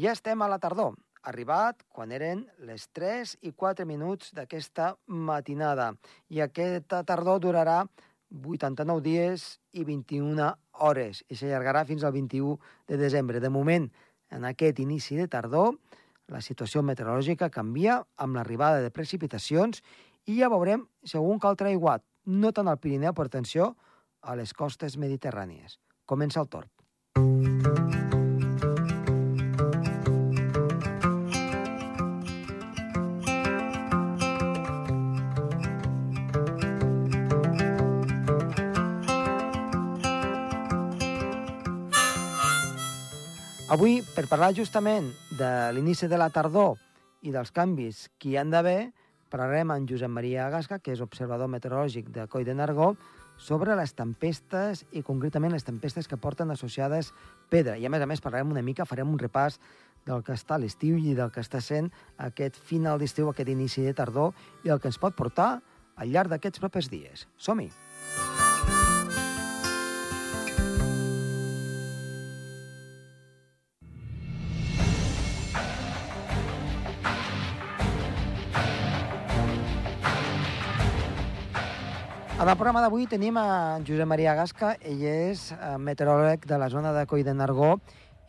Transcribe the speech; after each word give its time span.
Ja 0.00 0.14
estem 0.16 0.40
a 0.40 0.46
la 0.48 0.56
tardor, 0.56 0.94
arribat 1.28 1.82
quan 1.92 2.12
eren 2.16 2.46
les 2.64 2.86
3 2.96 3.34
i 3.44 3.50
4 3.52 3.84
minuts 3.84 4.30
d'aquesta 4.32 4.94
matinada. 5.04 5.90
I 6.32 6.40
aquesta 6.40 7.02
tardor 7.04 7.42
durarà 7.44 7.82
89 8.30 9.04
dies 9.04 9.44
i 9.76 9.84
21 9.84 10.46
hores 10.86 11.20
i 11.28 11.36
s'allargarà 11.36 11.84
fins 11.84 12.06
al 12.06 12.16
21 12.16 12.56
de 12.88 12.96
desembre. 12.96 13.44
De 13.44 13.52
moment, 13.52 13.90
en 14.32 14.48
aquest 14.48 14.80
inici 14.80 15.20
de 15.20 15.28
tardor, 15.28 15.76
la 16.32 16.40
situació 16.40 16.80
meteorològica 16.80 17.52
canvia 17.52 18.00
amb 18.16 18.40
l'arribada 18.40 18.80
de 18.80 18.94
precipitacions 18.94 19.84
i 20.24 20.40
ja 20.40 20.48
veurem 20.48 20.88
algun 21.12 21.44
cal 21.44 21.60
aiguat, 21.60 22.06
no 22.24 22.56
tant 22.56 22.72
al 22.72 22.80
Pirineu, 22.80 23.12
per 23.12 23.28
atenció, 23.28 23.74
a 24.22 24.32
les 24.32 24.54
costes 24.54 24.96
mediterrànies. 24.96 25.76
Comença 26.06 26.40
el 26.40 26.48
torb. 26.48 26.79
Avui, 43.70 44.00
per 44.02 44.24
parlar 44.26 44.48
justament 44.50 45.12
de 45.38 45.48
l'inici 45.70 46.08
de 46.10 46.18
la 46.18 46.26
tardor 46.34 46.72
i 47.22 47.30
dels 47.30 47.52
canvis 47.54 48.08
que 48.18 48.32
hi 48.32 48.38
han 48.40 48.50
d'haver, 48.50 48.90
parlarem 49.30 49.70
amb 49.70 49.86
Josep 49.86 50.10
Maria 50.10 50.48
Gasca, 50.50 50.80
que 50.82 50.90
és 50.90 51.02
observador 51.04 51.46
meteorològic 51.52 52.08
de 52.10 52.24
Coi 52.26 52.42
de 52.42 52.56
Nargó, 52.58 52.96
sobre 53.38 53.76
les 53.78 53.94
tempestes 53.94 54.82
i 54.90 55.04
concretament 55.06 55.54
les 55.54 55.68
tempestes 55.68 56.10
que 56.10 56.18
porten 56.18 56.50
associades 56.50 57.12
pedra. 57.48 57.76
I 57.78 57.86
a 57.86 57.92
més 57.94 58.02
a 58.02 58.10
més 58.10 58.24
parlarem 58.24 58.50
una 58.50 58.66
mica, 58.66 58.88
farem 58.90 59.14
un 59.14 59.22
repàs 59.22 59.60
del 60.02 60.26
que 60.26 60.34
està 60.34 60.58
l'estiu 60.58 60.98
i 60.98 61.14
del 61.14 61.30
que 61.30 61.46
està 61.46 61.62
sent 61.62 61.92
aquest 62.18 62.58
final 62.58 62.98
d'estiu, 62.98 63.30
aquest 63.30 63.54
inici 63.54 63.86
de 63.86 63.94
tardor 63.94 64.34
i 64.66 64.74
el 64.74 64.82
que 64.82 64.90
ens 64.90 64.98
pot 64.98 65.14
portar 65.14 65.60
al 65.94 66.10
llarg 66.10 66.34
d'aquests 66.34 66.58
propers 66.58 66.90
dies. 66.90 67.28
Som-hi! 67.38 67.70
En 82.40 82.48
el 82.48 82.56
programa 82.56 82.80
d'avui 82.80 83.02
tenim 83.04 83.36
a 83.36 83.80
Josep 83.84 84.08
Maria 84.08 84.32
Gasca, 84.32 84.70
ell 84.88 85.02
és 85.04 85.42
eh, 85.52 85.74
meteoròleg 85.76 86.46
de 86.48 86.56
la 86.56 86.70
zona 86.72 86.88
de 86.96 87.02
Coi 87.04 87.20
de 87.20 87.34
Nargó 87.36 87.74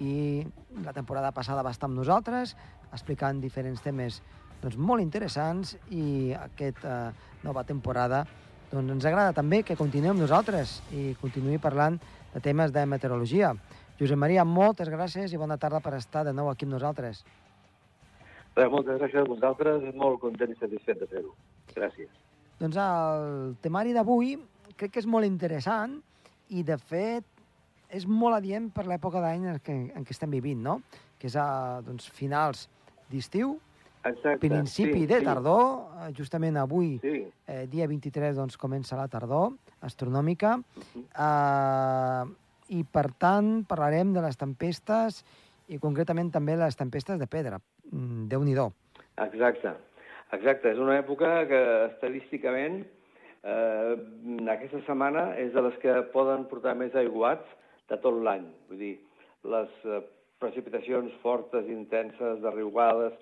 i 0.03 0.42
la 0.84 0.92
temporada 0.92 1.30
passada 1.31 1.62
va 1.64 1.72
estar 1.72 1.88
amb 1.88 1.95
nosaltres 1.95 2.52
explicant 2.92 3.38
diferents 3.40 3.80
temes 3.80 4.18
doncs, 4.59 4.76
molt 4.76 5.00
interessants 5.00 5.78
i 5.95 6.34
aquesta 6.36 6.95
eh, 7.14 7.30
nova 7.48 7.64
temporada 7.70 8.26
doncs, 8.73 8.92
ens 8.98 9.08
agrada 9.08 9.31
també 9.38 9.62
que 9.64 9.78
continuem 9.80 10.20
nosaltres 10.20 10.81
i 10.92 11.14
continuï 11.22 11.62
parlant 11.64 11.96
de 12.34 12.42
temes 12.44 12.73
de 12.75 12.84
meteorologia. 12.84 13.53
Josep 14.02 14.20
Maria, 14.20 14.44
moltes 14.44 14.92
gràcies 14.92 15.31
i 15.31 15.40
bona 15.40 15.56
tarda 15.56 15.80
per 15.80 15.96
estar 16.02 16.25
de 16.28 16.36
nou 16.36 16.52
aquí 16.52 16.68
amb 16.68 16.75
nosaltres. 16.75 17.23
Bé, 18.59 18.68
moltes 18.68 19.00
gràcies 19.00 19.23
a 19.23 19.31
vosaltres, 19.31 19.88
molt 19.96 20.20
content 20.20 20.52
i 20.52 20.59
satisfet 20.59 21.00
de 21.00 21.09
fer-ho. 21.16 21.31
Gràcies. 21.72 22.21
Doncs 22.62 22.78
el 22.78 23.56
temari 23.64 23.94
d'avui 23.95 24.36
crec 24.78 24.94
que 24.94 25.02
és 25.02 25.08
molt 25.09 25.26
interessant 25.26 25.95
i, 26.54 26.62
de 26.68 26.78
fet, 26.78 27.26
és 27.90 28.06
molt 28.08 28.38
adient 28.38 28.70
per 28.73 28.86
l'època 28.86 29.22
d'any 29.23 29.48
en, 29.50 29.58
què, 29.66 29.78
en 29.98 30.06
què 30.06 30.14
estem 30.14 30.30
vivint, 30.31 30.62
no? 30.62 30.78
Que 31.18 31.30
és 31.31 31.36
a 31.40 31.81
doncs, 31.86 32.06
finals 32.14 32.68
d'estiu, 33.09 33.56
principi 34.42 35.03
sí, 35.03 35.08
de 35.09 35.20
sí. 35.20 35.26
tardor, 35.26 35.66
eh, 36.06 36.12
justament 36.18 36.58
avui, 36.58 36.95
Sí, 37.02 37.26
eh, 37.48 37.66
dia 37.70 37.88
23, 37.90 38.36
doncs, 38.38 38.58
comença 38.58 38.98
la 38.98 39.08
tardor 39.08 39.53
astronòmica, 39.81 40.57
Mhm. 40.57 41.03
eh, 41.18 42.36
i, 42.78 42.84
per 42.84 43.12
tant, 43.19 43.66
parlarem 43.68 44.13
de 44.13 44.22
les 44.22 44.38
tempestes 44.38 45.24
i, 45.68 45.78
concretament, 45.78 46.31
també 46.31 46.56
les 46.57 46.75
tempestes 46.75 47.19
de 47.19 47.28
pedra. 47.28 47.59
Mm, 47.91 48.28
Déu-n'hi-do. 48.30 48.72
exacte. 49.18 49.75
Exacte, 50.31 50.72
és 50.72 50.80
una 50.80 50.97
època 51.00 51.30
que 51.50 51.62
estadísticament 51.90 52.81
eh, 53.44 53.96
aquesta 54.53 54.80
setmana 54.88 55.31
és 55.42 55.52
de 55.53 55.64
les 55.66 55.80
que 55.84 55.97
poden 56.14 56.46
portar 56.52 56.75
més 56.80 56.96
aiguats 56.96 57.47
de 57.92 57.97
tot 58.03 58.22
l'any. 58.24 58.46
Vull 58.69 58.80
dir, 58.80 58.94
les 59.44 59.74
eh, 59.86 60.00
precipitacions 60.40 61.12
fortes, 61.24 61.68
intenses, 61.68 62.40
de 62.42 62.53
riuades, 62.56 63.18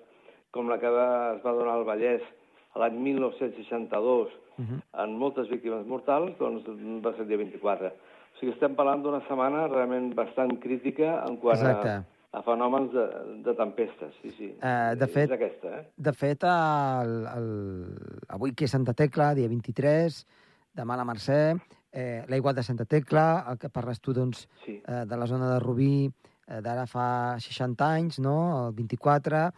com 0.54 0.70
la 0.70 0.78
que 0.82 0.90
va, 0.90 1.08
es 1.36 1.42
va 1.42 1.56
donar 1.56 1.78
al 1.78 1.88
Vallès 1.88 2.22
l'any 2.78 3.00
1962, 3.10 4.38
Uh 4.60 4.66
-huh. 4.66 5.04
en 5.04 5.16
moltes 5.16 5.48
víctimes 5.48 5.86
mortals, 5.86 6.36
doncs 6.38 6.66
va 7.00 7.12
ser 7.12 7.22
el 7.22 7.28
dia 7.28 7.38
24. 7.38 7.86
O 7.86 8.38
sigui, 8.38 8.52
estem 8.52 8.74
parlant 8.74 9.02
d'una 9.02 9.22
setmana 9.26 9.68
realment 9.68 10.14
bastant 10.14 10.58
crítica 10.60 11.24
en 11.26 11.36
quant 11.36 11.56
Exacte. 11.56 11.88
a, 11.88 12.04
a 12.32 12.42
fenòmens 12.46 12.92
de, 12.94 13.04
de 13.44 13.54
tempestes, 13.58 14.14
sí, 14.22 14.30
sí. 14.36 14.48
Eh, 14.62 14.94
de 14.98 15.06
fet- 15.10 15.30
És 15.30 15.34
aquesta, 15.34 15.72
eh? 15.80 15.86
De 15.96 16.12
fet, 16.14 16.44
el, 16.46 17.14
el, 17.26 17.48
avui 18.30 18.52
que 18.54 18.68
és 18.68 18.70
Santa 18.74 18.94
Tecla, 18.94 19.32
dia 19.34 19.50
23, 19.50 20.20
demà 20.78 20.96
la 20.96 21.06
Mercè, 21.08 21.40
eh, 21.90 22.22
l'aiguat 22.30 22.60
de 22.60 22.62
Santa 22.62 22.86
Tecla, 22.86 23.44
el 23.50 23.58
que 23.58 23.68
parles 23.72 23.98
tu, 24.00 24.14
doncs, 24.14 24.46
Sí, 24.64 24.76
eh, 24.86 25.04
de 25.10 25.16
la 25.18 25.26
zona 25.26 25.50
de 25.54 25.58
Rubí, 25.58 26.06
eh, 26.46 26.60
d'ara 26.62 26.86
fa 26.86 27.36
60 27.42 27.90
anys, 27.96 28.20
no?, 28.22 28.68
el 28.68 28.74
24. 28.78 29.50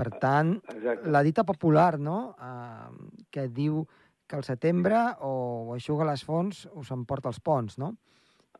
Per 0.00 0.06
tant, 0.22 0.54
exacte. 0.70 1.10
la 1.10 1.22
dita 1.26 1.42
popular, 1.44 1.98
no?, 1.98 2.36
eh, 2.38 3.24
que 3.30 3.48
diu 3.48 3.82
que 4.30 4.36
al 4.38 4.44
setembre 4.46 4.94
o 5.26 5.74
aixuga 5.74 6.06
les 6.06 6.22
fonts 6.24 6.68
o 6.78 6.84
s'emporta 6.86 7.28
els 7.28 7.40
ponts, 7.42 7.76
no? 7.82 7.96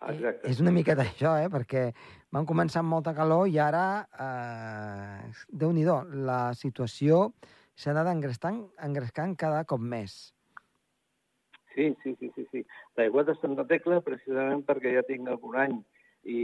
Exacte. 0.08 0.48
És 0.48 0.60
una 0.64 0.72
miqueta 0.72 1.04
això, 1.04 1.36
eh? 1.36 1.48
Perquè 1.52 1.84
van 2.32 2.46
començar 2.48 2.80
amb 2.80 2.94
molta 2.94 3.14
calor 3.16 3.48
i 3.48 3.58
ara, 3.60 3.84
eh, 4.26 5.30
Déu-n'hi-do, 5.62 6.02
la 6.26 6.42
situació 6.54 7.30
s'ha 7.76 7.92
anat 7.94 8.10
engrescant, 8.12 8.62
engrescant 8.86 9.36
cada 9.36 9.64
cop 9.64 9.80
més. 9.80 10.32
Sí, 11.74 11.94
sí, 12.02 12.16
sí, 12.18 12.30
sí. 12.34 12.46
sí. 12.50 12.64
L'aigua 12.98 13.24
de 13.24 13.34
Santa 13.40 13.64
Tecla, 13.68 14.00
precisament 14.04 14.64
perquè 14.66 14.94
ja 14.96 15.06
tinc 15.06 15.28
algun 15.28 15.56
any 15.56 15.76
i 16.28 16.40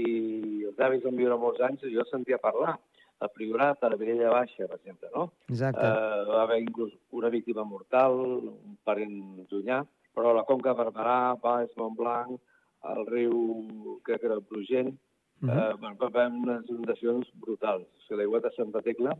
els 0.68 0.78
avis 0.80 1.02
van 1.04 1.18
viure 1.18 1.36
molts 1.40 1.60
anys, 1.64 1.84
jo 1.92 2.04
sentia 2.10 2.40
parlar. 2.42 2.76
A 3.16 3.30
Priorat, 3.32 3.80
a 3.80 3.88
la 3.88 3.96
Vilella 3.96 4.28
Baixa, 4.28 4.66
per 4.68 4.76
exemple, 4.76 5.08
no? 5.14 5.30
Exacte. 5.48 5.80
Eh, 5.80 6.24
va 6.28 6.42
haver 6.42 6.58
inclús 6.60 6.90
una 7.16 7.30
víctima 7.32 7.64
mortal, 7.64 8.18
un 8.44 8.74
parent 8.84 9.14
llunyà, 9.48 9.78
però 10.12 10.34
la 10.36 10.44
Conca 10.44 10.74
Barberà, 10.76 11.32
Baix, 11.40 11.70
Montblanc, 11.80 12.36
el 12.84 13.06
riu, 13.06 14.00
crec 14.04 14.20
que 14.20 14.26
era 14.26 14.34
el 14.36 14.44
Plugent, 14.44 14.96
Mhm. 15.40 15.50
eh, 15.50 15.72
van 15.80 15.96
va 16.00 16.06
haver 16.06 16.26
unes 16.32 16.68
inundacions 16.68 17.28
brutals. 17.34 17.86
O 17.86 18.00
sigui, 18.06 18.18
l'aigua 18.18 18.40
de 18.40 18.50
Santa 18.56 18.80
Tecla 18.82 19.16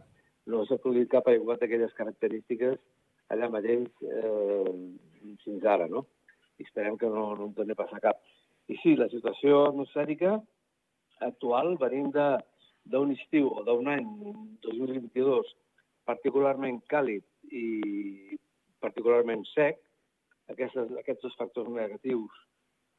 no 0.46 0.64
s'ha 0.64 0.78
produït 0.78 1.08
cap 1.10 1.26
aigua 1.28 1.56
d'aquelles 1.56 1.92
característiques 1.92 2.78
allà 3.28 3.50
mateix 3.50 3.88
eh, 4.00 4.72
fins 5.44 5.64
ara, 5.64 5.88
no? 5.88 6.06
I 6.58 6.62
esperem 6.62 6.96
que 6.96 7.06
no, 7.06 7.34
no 7.36 7.46
en 7.46 7.54
torni 7.54 7.72
a 7.72 7.74
passar 7.82 8.00
cap. 8.00 8.16
I 8.68 8.76
sí, 8.82 8.96
la 8.96 9.08
situació 9.08 9.66
atmosfèrica 9.68 10.40
actual, 11.20 11.76
venim 11.76 12.10
d'un 12.12 13.12
estiu 13.12 13.48
o 13.48 13.62
d'un 13.64 13.88
any 13.88 14.06
2022 14.62 15.54
particularment 16.06 16.80
càlid 16.88 17.24
i 17.50 18.38
particularment 18.80 19.44
sec, 19.52 19.78
aquestes, 20.48 20.92
aquests 20.98 21.22
dos 21.22 21.36
factors 21.36 21.68
negatius 21.68 22.30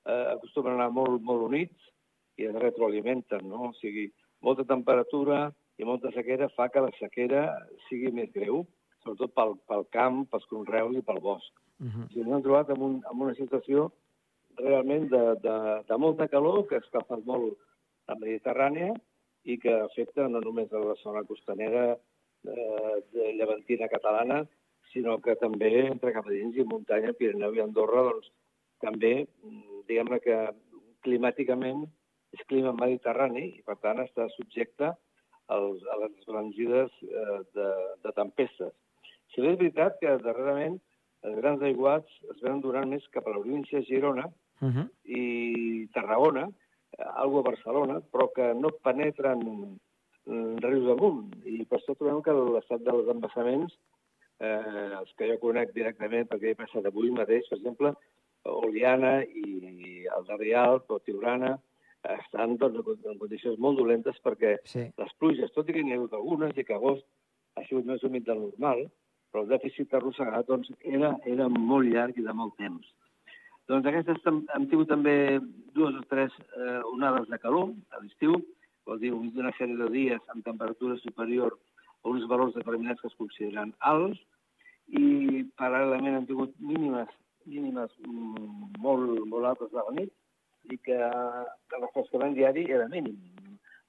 eh, 0.07 0.25
acostumen 0.33 0.73
a 0.73 0.79
anar 0.79 0.89
molt, 0.95 1.21
molt 1.21 1.45
units 1.49 1.91
i 2.37 2.47
es 2.47 2.55
retroalimenten, 2.55 3.45
no? 3.49 3.69
O 3.71 3.75
sigui, 3.81 4.07
molta 4.45 4.65
temperatura 4.69 5.47
i 5.77 5.85
molta 5.85 6.11
sequera 6.15 6.49
fa 6.55 6.69
que 6.73 6.83
la 6.83 6.93
sequera 6.97 7.43
sigui 7.87 8.11
més 8.13 8.31
greu, 8.33 8.63
sobretot 9.03 9.33
pel, 9.37 9.55
pel 9.69 9.85
camp, 9.93 10.23
pels 10.31 10.47
conreus 10.51 10.97
i 10.97 11.05
pel 11.05 11.21
bosc. 11.21 11.53
Uh 11.79 11.87
-huh. 11.87 12.05
O 12.05 12.09
sigui, 12.11 12.25
ens 12.25 12.35
hem 12.35 12.45
trobat 12.45 12.69
en, 12.69 12.81
un, 12.81 13.01
en 13.11 13.21
una 13.27 13.35
situació 13.35 13.91
realment 14.57 15.09
de, 15.09 15.23
de, 15.45 15.57
de 15.89 15.97
molta 15.97 16.27
calor, 16.27 16.65
que 16.67 16.77
escalfa 16.77 17.19
molt 17.25 17.57
la 18.07 18.15
Mediterrània 18.15 18.93
i 19.43 19.57
que 19.57 19.73
afecta 19.73 20.27
no 20.27 20.41
només 20.41 20.71
a 20.73 20.79
la 20.79 20.95
zona 21.03 21.23
costanera 21.23 21.83
eh, 21.93 22.95
de 23.13 23.33
llevantina 23.33 23.87
catalana, 23.87 24.45
sinó 24.93 25.19
que 25.21 25.35
també 25.35 25.87
entre 25.87 26.13
cap 26.13 26.27
a 26.27 26.31
dins 26.31 26.55
i 26.55 26.63
muntanya, 26.63 27.13
Pirineu 27.13 27.53
i 27.55 27.61
Andorra, 27.63 28.03
doncs 28.09 28.31
també, 28.83 29.27
diguem-ne 29.89 30.19
que 30.23 30.37
climàticament 31.05 31.85
és 32.35 32.43
clima 32.49 32.73
mediterrani 32.75 33.45
i, 33.53 33.61
per 33.65 33.77
tant, 33.83 34.01
està 34.03 34.27
subjecte 34.35 34.91
als, 35.53 35.85
a 35.93 35.99
les 36.03 36.27
brangides 36.27 36.91
eh, 37.07 37.39
de, 37.55 37.69
de 38.03 38.13
tempestes. 38.17 38.73
Si 39.33 39.43
bé 39.43 39.53
és 39.53 39.61
veritat 39.61 39.97
que 40.01 40.17
darrerament 40.23 40.77
els 41.27 41.39
grans 41.39 41.63
aiguats 41.65 42.19
es 42.33 42.41
venen 42.43 42.61
donant 42.61 42.91
més 42.91 43.07
cap 43.13 43.25
a 43.27 43.33
la 43.33 43.41
província 43.41 43.79
de 43.79 43.87
Girona 43.87 44.27
Uh 44.59 44.69
-huh. 44.73 44.89
i 45.05 45.87
Tarragona, 45.93 46.49
eh, 46.97 47.03
algo 47.15 47.39
a 47.39 47.49
Barcelona, 47.49 48.01
però 48.11 48.31
que 48.33 48.53
no 48.55 48.69
penetren 48.81 49.39
mm, 50.25 50.57
rius 50.57 50.89
amunt. 50.89 51.35
I 51.45 51.63
per 51.65 51.77
això 51.77 51.95
trobem 51.95 52.21
que 52.23 52.33
l'estat 52.33 52.81
dels 52.81 53.07
embassaments, 53.07 53.77
eh, 54.39 54.89
els 54.99 55.13
que 55.13 55.29
jo 55.29 55.37
conec 55.39 55.73
directament, 55.73 56.27
perquè 56.27 56.49
he 56.49 56.55
passat 56.55 56.85
avui 56.85 57.11
mateix, 57.11 57.47
per 57.49 57.57
exemple, 57.59 57.93
Oliana 58.47 59.21
i 59.23 60.05
el 60.15 60.27
de 60.27 60.37
Rialp 60.39 60.91
o 60.91 60.99
Tiurana, 60.99 61.57
estan 62.07 62.55
doncs, 62.57 62.85
en 63.05 63.17
condicions 63.19 63.57
molt 63.59 63.79
dolentes 63.79 64.15
perquè 64.23 64.57
Sí. 64.63 64.85
les 64.97 65.13
pluges, 65.19 65.51
tot 65.53 65.69
i 65.69 65.73
que 65.73 65.83
n'hi 65.83 65.91
ha 65.91 65.97
hagut 65.97 66.13
algunes 66.13 66.57
i 66.57 66.63
que 66.63 66.73
agost 66.75 67.05
ha 67.57 67.63
sigut 67.67 67.85
més 67.85 68.03
humit 68.03 68.23
del 68.25 68.39
normal, 68.39 68.85
però 69.31 69.43
el 69.43 69.49
dèficit 69.49 69.93
arrossegat 69.93 70.47
doncs, 70.47 70.71
era, 70.83 71.17
era 71.25 71.49
molt 71.49 71.89
llarg 71.89 72.17
i 72.17 72.23
de 72.23 72.33
molt 72.33 72.55
temps. 72.57 72.87
Doncs 73.67 73.85
aquestes 73.85 74.23
hem, 74.25 74.45
tingut 74.71 74.87
també 74.87 75.39
dues 75.75 75.95
o 75.95 76.03
tres 76.09 76.31
eh, 76.55 76.79
onades 76.93 77.27
de 77.27 77.37
calor 77.37 77.73
a 77.91 77.99
l'estiu, 77.99 78.37
vol 78.87 78.99
dir 78.99 79.11
una 79.11 79.51
sèrie 79.57 79.75
de 79.75 79.89
dies 79.91 80.21
amb 80.31 80.45
temperatura 80.45 80.95
superior 81.01 81.57
a 82.03 82.07
uns 82.07 82.23
valors 82.31 82.55
determinats 82.55 83.01
que 83.01 83.07
es 83.11 83.17
consideren 83.19 83.73
alts, 83.79 84.19
i 84.87 85.43
paral·lelament 85.59 86.15
hem 86.15 86.27
tingut 86.29 86.53
mínimes, 86.63 87.09
mínimes 87.47 87.91
mm, 88.05 88.71
molt, 88.83 89.25
molt 89.31 89.51
altes 89.51 89.71
de 89.73 89.81
la 89.81 89.95
nit, 89.99 90.13
i 90.67 90.77
que, 90.77 90.97
que 90.97 91.79
el 91.79 91.85
refrescament 91.85 92.35
diari 92.35 92.65
era 92.77 92.87
mínim. 92.91 93.17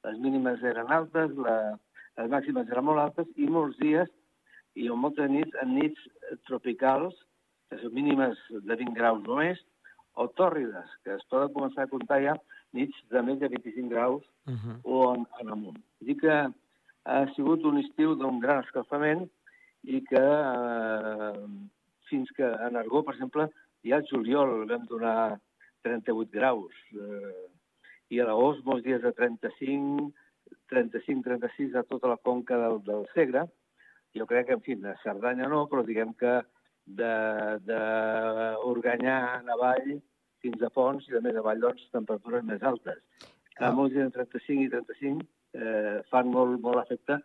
Les 0.06 0.18
mínimes 0.22 0.62
eren 0.62 0.92
altes, 0.94 1.34
la, 1.46 1.56
les 2.20 2.30
màximes 2.30 2.70
eren 2.70 2.86
molt 2.86 3.02
altes, 3.02 3.30
i 3.36 3.48
molts 3.50 3.78
dies, 3.82 4.10
i 4.78 4.86
en 4.92 5.00
moltes 5.02 5.30
nits, 5.30 5.56
en 5.62 5.74
nits 5.74 6.04
tropicals, 6.46 7.16
que 7.68 7.80
són 7.82 7.92
mínimes 7.96 8.38
de 8.50 8.76
20 8.78 8.94
graus 8.96 9.26
o 9.26 9.40
més, 9.40 9.60
o 10.18 10.26
tòrrides, 10.38 10.94
que 11.04 11.14
es 11.14 11.26
poden 11.30 11.52
començar 11.54 11.84
a 11.84 11.90
comptar 11.90 12.22
ja 12.24 12.34
nits 12.74 12.96
de 13.12 13.22
més 13.22 13.38
de 13.42 13.50
25 13.52 13.90
graus 13.92 14.24
Uh 14.48 14.54
-huh. 14.54 14.80
o 14.84 15.14
en, 15.14 15.26
en 15.40 15.48
amunt. 15.52 15.76
Vull 16.00 16.08
dir 16.08 16.16
que 16.16 16.34
ha 17.04 17.26
sigut 17.34 17.64
un 17.64 17.78
estiu 17.78 18.14
d'un 18.14 18.40
gran 18.40 18.64
escalfament 18.64 19.28
i 19.82 20.00
que 20.08 20.24
eh, 20.24 21.48
que 22.38 22.48
en 22.68 22.78
Argó, 22.78 23.02
per 23.04 23.16
exemple, 23.16 23.48
ja 23.86 23.98
al 23.98 24.06
juliol 24.08 24.64
vam 24.70 24.86
donar 24.90 25.18
38 25.86 26.30
graus 26.34 26.74
eh, 26.94 27.46
i 28.14 28.20
a 28.20 28.26
l'agost 28.28 28.64
molts 28.66 28.84
dies 28.86 29.02
de 29.02 29.12
35, 29.16 30.08
35-36 30.72 31.76
a 31.76 31.84
tota 31.88 32.12
la 32.14 32.20
conca 32.24 32.58
del, 32.62 32.78
del 32.86 33.06
Segre. 33.14 33.44
Jo 34.16 34.26
crec 34.26 34.48
que, 34.48 34.56
en 34.56 34.64
fi, 34.64 34.78
a 34.88 34.94
Cerdanya 35.02 35.48
no, 35.52 35.66
però 35.68 35.84
diguem 35.84 36.14
que 36.18 36.38
de, 37.00 37.14
de 37.68 37.80
Organyà 38.70 39.18
en 39.40 39.50
avall 39.52 39.98
fins 40.42 40.62
a 40.62 40.70
Pons 40.72 41.08
i 41.08 41.16
de 41.16 41.20
més 41.24 41.36
avall, 41.36 41.60
doncs, 41.60 41.84
temperatures 41.92 42.46
més 42.48 42.64
altes. 42.64 43.02
Ah. 43.58 43.68
A 43.68 43.74
molts 43.76 43.94
dies 43.94 44.08
de 44.08 44.14
35 44.16 44.64
i 44.64 44.70
35 44.72 45.26
eh, 45.58 45.98
fan 46.12 46.30
molt, 46.32 46.60
molt 46.64 46.80
efecte 46.86 47.18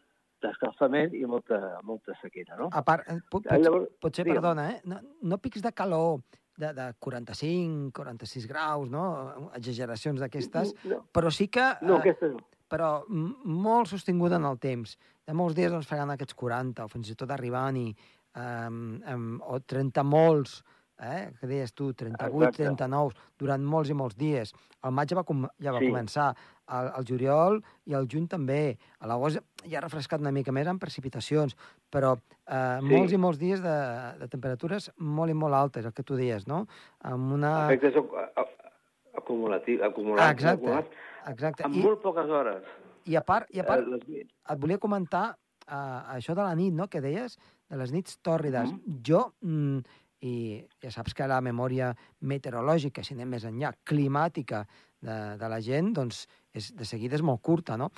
d'escalfament 0.44 1.16
i 1.18 1.24
molta, 1.30 1.80
molta 1.88 2.14
sequera, 2.22 2.58
no? 2.60 2.70
A 2.72 2.84
part, 2.86 3.08
eh, 3.10 3.20
pot, 3.30 3.48
Ah, 3.48 3.56
pot, 3.58 3.66
llavors, 3.66 3.90
potser, 4.04 4.26
digue'm. 4.28 4.42
perdona, 4.42 4.70
eh? 4.76 4.82
No, 4.86 5.00
no 5.22 5.38
pics 5.42 5.64
de 5.64 5.72
calor 5.74 6.22
de, 6.58 6.70
de 6.78 6.88
45, 7.00 7.92
46 7.96 8.48
graus, 8.52 8.90
no? 8.94 9.50
Exageracions 9.58 10.20
d'aquestes, 10.22 10.74
No, 10.86 11.06
però 11.12 11.32
sí 11.34 11.48
que... 11.48 11.72
no 11.82 11.98
eh, 11.98 12.04
aquesta 12.04 12.28
és... 12.30 12.36
però 12.70 13.04
molt 13.10 13.88
sostinguda 13.92 14.38
en 14.38 14.46
el 14.50 14.60
temps. 14.60 14.98
De 15.26 15.34
molts 15.34 15.56
dies 15.56 15.72
doncs, 15.72 15.88
faran 15.88 16.10
aquests 16.14 16.36
40 16.36 16.84
o 16.86 16.88
fins 16.92 17.10
i 17.10 17.16
tot 17.16 17.32
arribant 17.32 17.78
i, 17.78 17.88
um, 18.36 18.80
um, 19.08 19.28
o 19.46 19.60
30 19.62 20.04
molts, 20.04 20.64
eh, 21.00 21.32
que 21.40 21.48
deies 21.48 21.74
tu, 21.74 21.94
38, 21.94 22.36
Exacte. 22.38 22.64
39, 22.64 23.14
durant 23.40 23.64
molts 23.64 23.90
i 23.90 23.94
molts 23.98 24.16
dies. 24.18 24.54
El 24.84 24.92
maig 24.92 25.10
ja 25.10 25.16
va, 25.18 25.24
com 25.24 25.48
ja 25.60 25.72
va 25.72 25.80
Sí. 25.80 25.90
començar, 25.90 26.36
el, 26.70 26.92
el 26.98 27.06
juliol 27.06 27.62
i 27.86 27.94
el 27.94 28.08
juny 28.08 28.28
també. 28.28 28.78
A 29.00 29.08
l'agost 29.08 29.40
ja 29.68 29.78
ha 29.80 29.82
refrescat 29.82 30.22
una 30.22 30.32
mica 30.32 30.52
més 30.52 30.68
amb 30.68 30.80
precipitacions, 30.80 31.56
però 31.92 32.16
eh, 32.48 32.80
Sí. 32.80 32.86
molts 32.86 33.12
i 33.14 33.18
molts 33.18 33.40
dies 33.40 33.62
de, 33.62 33.76
de 34.20 34.28
temperatures 34.28 34.92
molt 34.98 35.32
i 35.32 35.34
molt 35.34 35.54
altes, 35.54 35.86
el 35.86 35.94
que 35.94 36.04
tu 36.04 36.16
deies, 36.16 36.48
no? 36.48 36.66
Amb 37.02 37.34
una... 37.34 37.66
Efectes 37.68 37.96
ac- 37.96 38.16
ac- 38.36 38.72
acumulatius, 39.18 39.82
acumulats, 39.82 40.22
Ah, 40.28 40.32
exacte. 40.32 40.62
acumulats 40.66 40.90
Exacte. 41.28 41.64
en 41.66 41.74
I, 41.76 41.84
molt 41.84 42.02
poques 42.02 42.30
hores. 42.30 42.64
i 43.06 43.16
a 43.16 43.22
part, 43.22 43.48
i 43.52 43.60
a 43.60 43.66
part 43.66 43.84
Eh, 43.84 43.90
les... 43.90 44.28
et 44.50 44.60
volia 44.60 44.78
comentar 44.78 45.36
uh, 45.68 46.16
això 46.16 46.34
de 46.36 46.42
la 46.44 46.56
nit, 46.56 46.74
no?, 46.74 46.88
que 46.88 47.00
deies, 47.02 47.38
de 47.70 47.78
les 47.78 47.92
nits 47.92 48.18
tòrrides. 48.22 48.72
Mhm. 48.72 49.02
Jo, 49.06 49.34
mm, 49.42 49.80
i 50.24 50.34
ja 50.82 50.92
saps 50.94 51.14
que 51.14 51.28
la 51.28 51.42
memòria 51.44 51.92
meteorològica, 52.24 53.04
si 53.04 53.14
anem 53.16 53.34
més 53.36 53.44
enllà, 53.50 53.74
climàtica 53.84 54.64
de, 55.04 55.18
de 55.40 55.50
la 55.52 55.60
gent, 55.62 55.92
doncs 55.98 56.24
és, 56.56 56.72
de 56.78 56.88
seguida 56.88 57.18
és 57.20 57.24
molt 57.26 57.42
curta, 57.44 57.76
no? 57.78 57.90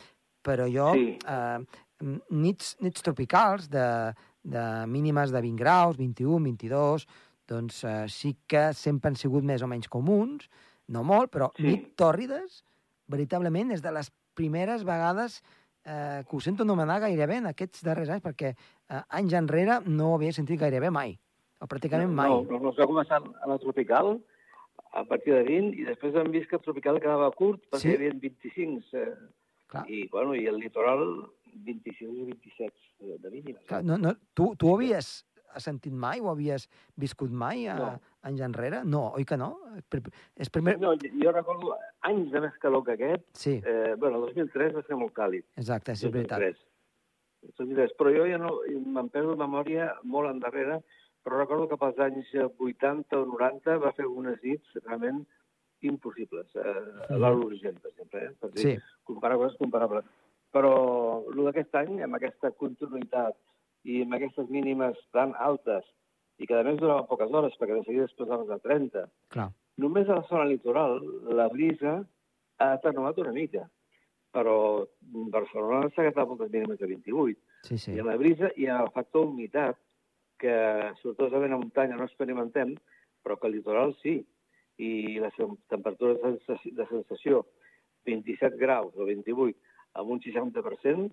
Però 0.45 0.65
jo, 0.69 0.91
Sí. 0.97 1.17
eh, 1.27 1.59
nits, 2.31 2.75
nits 2.81 3.01
tropicals 3.05 3.69
de, 3.69 3.85
de 4.43 4.63
mínimes 4.87 5.31
de 5.33 5.41
20 5.41 5.57
graus, 5.61 5.97
21, 5.97 6.43
22, 6.43 7.05
doncs 7.47 7.83
eh, 7.85 8.05
sí 8.09 8.35
que 8.47 8.71
sempre 8.73 9.09
han 9.11 9.15
sigut 9.21 9.43
més 9.45 9.61
o 9.61 9.67
menys 9.69 9.87
comuns, 9.89 10.49
no 10.89 11.03
molt, 11.03 11.31
però 11.33 11.51
Sí. 11.57 11.63
nit 11.69 11.91
tòrrides, 11.97 12.63
veritablement, 13.07 13.71
és 13.71 13.81
de 13.85 13.91
les 13.93 14.09
primeres 14.33 14.83
vegades 14.83 15.41
eh, 15.85 16.23
que 16.27 16.35
ho 16.35 16.39
sento 16.41 16.63
anomenar 16.65 16.99
gairebé 17.03 17.37
en 17.37 17.51
aquests 17.51 17.83
darrers 17.85 18.09
anys, 18.09 18.23
perquè 18.25 18.55
eh, 18.55 19.01
anys 19.09 19.33
enrere 19.37 19.79
no 19.85 20.11
ho 20.11 20.15
havia 20.17 20.33
sentit 20.33 20.59
gairebé 20.59 20.89
mai, 20.89 21.13
o 21.65 21.69
pràcticament 21.71 22.13
mai. 22.13 22.29
No, 22.29 22.59
no, 22.59 22.71
es 22.71 22.79
va 22.79 22.87
començar 22.89 23.19
a 23.21 23.49
la 23.51 23.57
tropical 23.61 24.15
a 24.95 25.03
partir 25.09 25.33
de 25.35 25.43
20 25.47 25.79
i 25.81 25.85
després 25.89 26.15
hem 26.15 26.31
vist 26.31 26.49
que 26.49 26.59
el 26.59 26.63
tropical 26.65 27.01
quedava 27.03 27.29
curt 27.35 27.65
perquè 27.71 27.81
Sí? 27.83 27.91
hi 27.93 27.95
havia 27.99 28.15
25 28.21 28.97
eh, 29.01 29.13
Clar. 29.71 29.85
i, 29.89 30.05
bueno, 30.11 30.35
i 30.37 30.45
el 30.47 30.59
litoral 30.61 31.05
26 31.65 32.01
i 32.21 32.25
27 32.31 32.73
de, 32.99 33.17
de 33.23 33.31
mínimes. 33.31 33.63
Clar, 33.67 33.83
no, 33.83 33.97
no, 33.97 34.13
tu, 34.33 34.53
tu 34.59 34.69
ho 34.71 34.75
havies 34.77 35.25
sentit 35.63 35.93
mai, 35.95 36.19
o 36.19 36.27
havies 36.33 36.65
viscut 36.99 37.31
mai 37.31 37.65
a, 37.71 37.75
No. 37.79 37.91
anys 38.27 38.41
enrere? 38.43 38.81
No, 38.83 39.05
oi 39.15 39.23
que 39.23 39.37
no? 39.39 39.53
Per, 39.89 40.01
és 40.35 40.49
primer... 40.51 40.73
No, 40.81 40.91
jo, 40.99 41.31
recordo 41.31 41.75
anys 42.09 42.31
de 42.33 42.41
més 42.43 42.55
calor 42.59 42.83
que 42.83 42.95
aquest. 42.97 43.23
Sí, 43.39 43.53
Eh, 43.63 43.95
bueno, 43.97 44.19
el 44.19 44.33
2003 44.35 44.73
va 44.75 44.83
ser 44.83 44.97
molt 44.99 45.13
càlid. 45.15 45.45
exacte, 45.55 45.95
sí, 45.95 46.07
és 46.07 46.11
veritat. 46.11 46.39
2003. 46.43 46.65
2003. 47.57 47.93
Però 47.99 48.11
jo 48.17 48.25
ja 48.27 48.37
no, 48.41 48.51
me'n 48.97 49.09
perdo 49.13 49.31
de 49.35 49.39
memòria 49.45 49.91
molt 50.03 50.31
endarrere, 50.33 50.81
però 51.25 51.39
recordo 51.41 51.65
que 51.71 51.79
pels 51.81 51.97
anys 52.05 52.29
80 52.37 53.17
o 53.17 53.25
90 53.31 53.79
va 53.81 53.91
fer 53.97 54.05
unes 54.05 54.37
nits 54.45 54.77
realment 54.83 55.23
impossibles. 55.81 56.53
Eh, 56.53 56.75
a 57.09 57.17
l'Alt 57.17 57.43
Urgent, 57.47 57.79
per 57.81 57.91
exemple, 57.91 58.21
eh? 58.21 58.31
per 58.39 58.51
dir, 58.53 58.61
Sí, 58.61 59.01
comparar 59.09 59.39
coses 59.41 59.57
comparables. 59.57 60.05
Però 60.53 60.71
el 61.33 61.41
d'aquest 61.47 61.73
any, 61.81 61.99
amb 62.05 62.15
aquesta 62.17 62.51
continuïtat 62.61 63.35
i 63.89 64.03
amb 64.05 64.17
aquestes 64.17 64.49
mínimes 64.53 65.01
tan 65.13 65.33
altes, 65.41 65.85
i 66.37 66.47
que 66.47 66.57
a 66.57 66.63
més 66.67 66.77
duraven 66.79 67.07
poques 67.09 67.31
hores, 67.31 67.55
perquè 67.59 67.77
de 67.77 67.83
seguida 67.87 68.05
es 68.05 68.17
posaven 68.19 68.47
de 68.49 68.59
30, 68.63 69.05
clar. 69.33 69.49
només 69.81 70.09
a 70.09 70.19
la 70.19 70.27
zona 70.29 70.45
litoral 70.49 70.99
la 71.37 71.47
brisa 71.49 71.97
ha 72.59 72.69
atenuat 72.77 73.17
una 73.23 73.33
mica, 73.35 73.65
però 74.35 74.85
Barcelona 75.33 75.89
s'ha 75.89 76.03
agafat 76.03 76.27
moltes 76.27 76.51
mínimes 76.51 76.79
de 76.79 76.89
28. 76.91 77.39
Sí, 77.69 77.77
sí. 77.77 77.93
I 77.95 78.03
en 78.03 78.09
la 78.11 78.17
brisa 78.19 78.51
hi 78.55 78.67
ha 78.67 78.81
el 78.83 78.91
factor 78.95 79.29
humitat, 79.29 79.79
que 80.39 80.91
sortosament 81.01 81.53
a 81.53 81.57
muntanya 81.57 81.95
no 81.97 82.05
experimentem, 82.05 82.75
però 83.23 83.37
que 83.39 83.47
al 83.47 83.53
litoral 83.53 83.95
sí. 84.01 84.25
I 84.77 85.19
les 85.23 85.33
temperatures 85.71 86.19
de 86.21 86.31
sensació- 86.35 86.73
de 86.75 86.85
sensació, 86.87 87.45
27 88.05 88.57
graus 88.57 88.93
o 88.97 89.05
28, 89.05 89.55
amb 89.93 90.09
un 90.11 90.19
60%, 90.19 91.11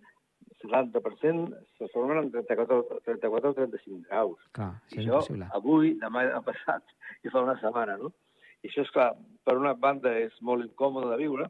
70%, 0.60 1.54
se 1.78 1.88
formen 1.88 2.18
en 2.18 2.30
34, 2.32 3.00
34 3.04 3.50
o 3.50 3.54
35 3.54 4.08
graus. 4.08 4.38
Clar, 4.52 4.72
sí, 4.88 4.96
I 4.96 4.98
això, 5.04 5.12
impossible. 5.22 5.46
avui, 5.54 5.94
demà 6.00 6.24
ha 6.34 6.42
passat, 6.42 6.82
i 7.22 7.30
fa 7.30 7.42
una 7.42 7.58
setmana, 7.60 7.96
no? 7.96 8.12
I 8.62 8.68
això, 8.68 8.82
és 8.82 8.90
clar, 8.90 9.12
per 9.44 9.56
una 9.58 9.74
banda 9.74 10.12
és 10.18 10.34
molt 10.40 10.64
incòmode 10.66 11.10
de 11.10 11.16
viure, 11.22 11.48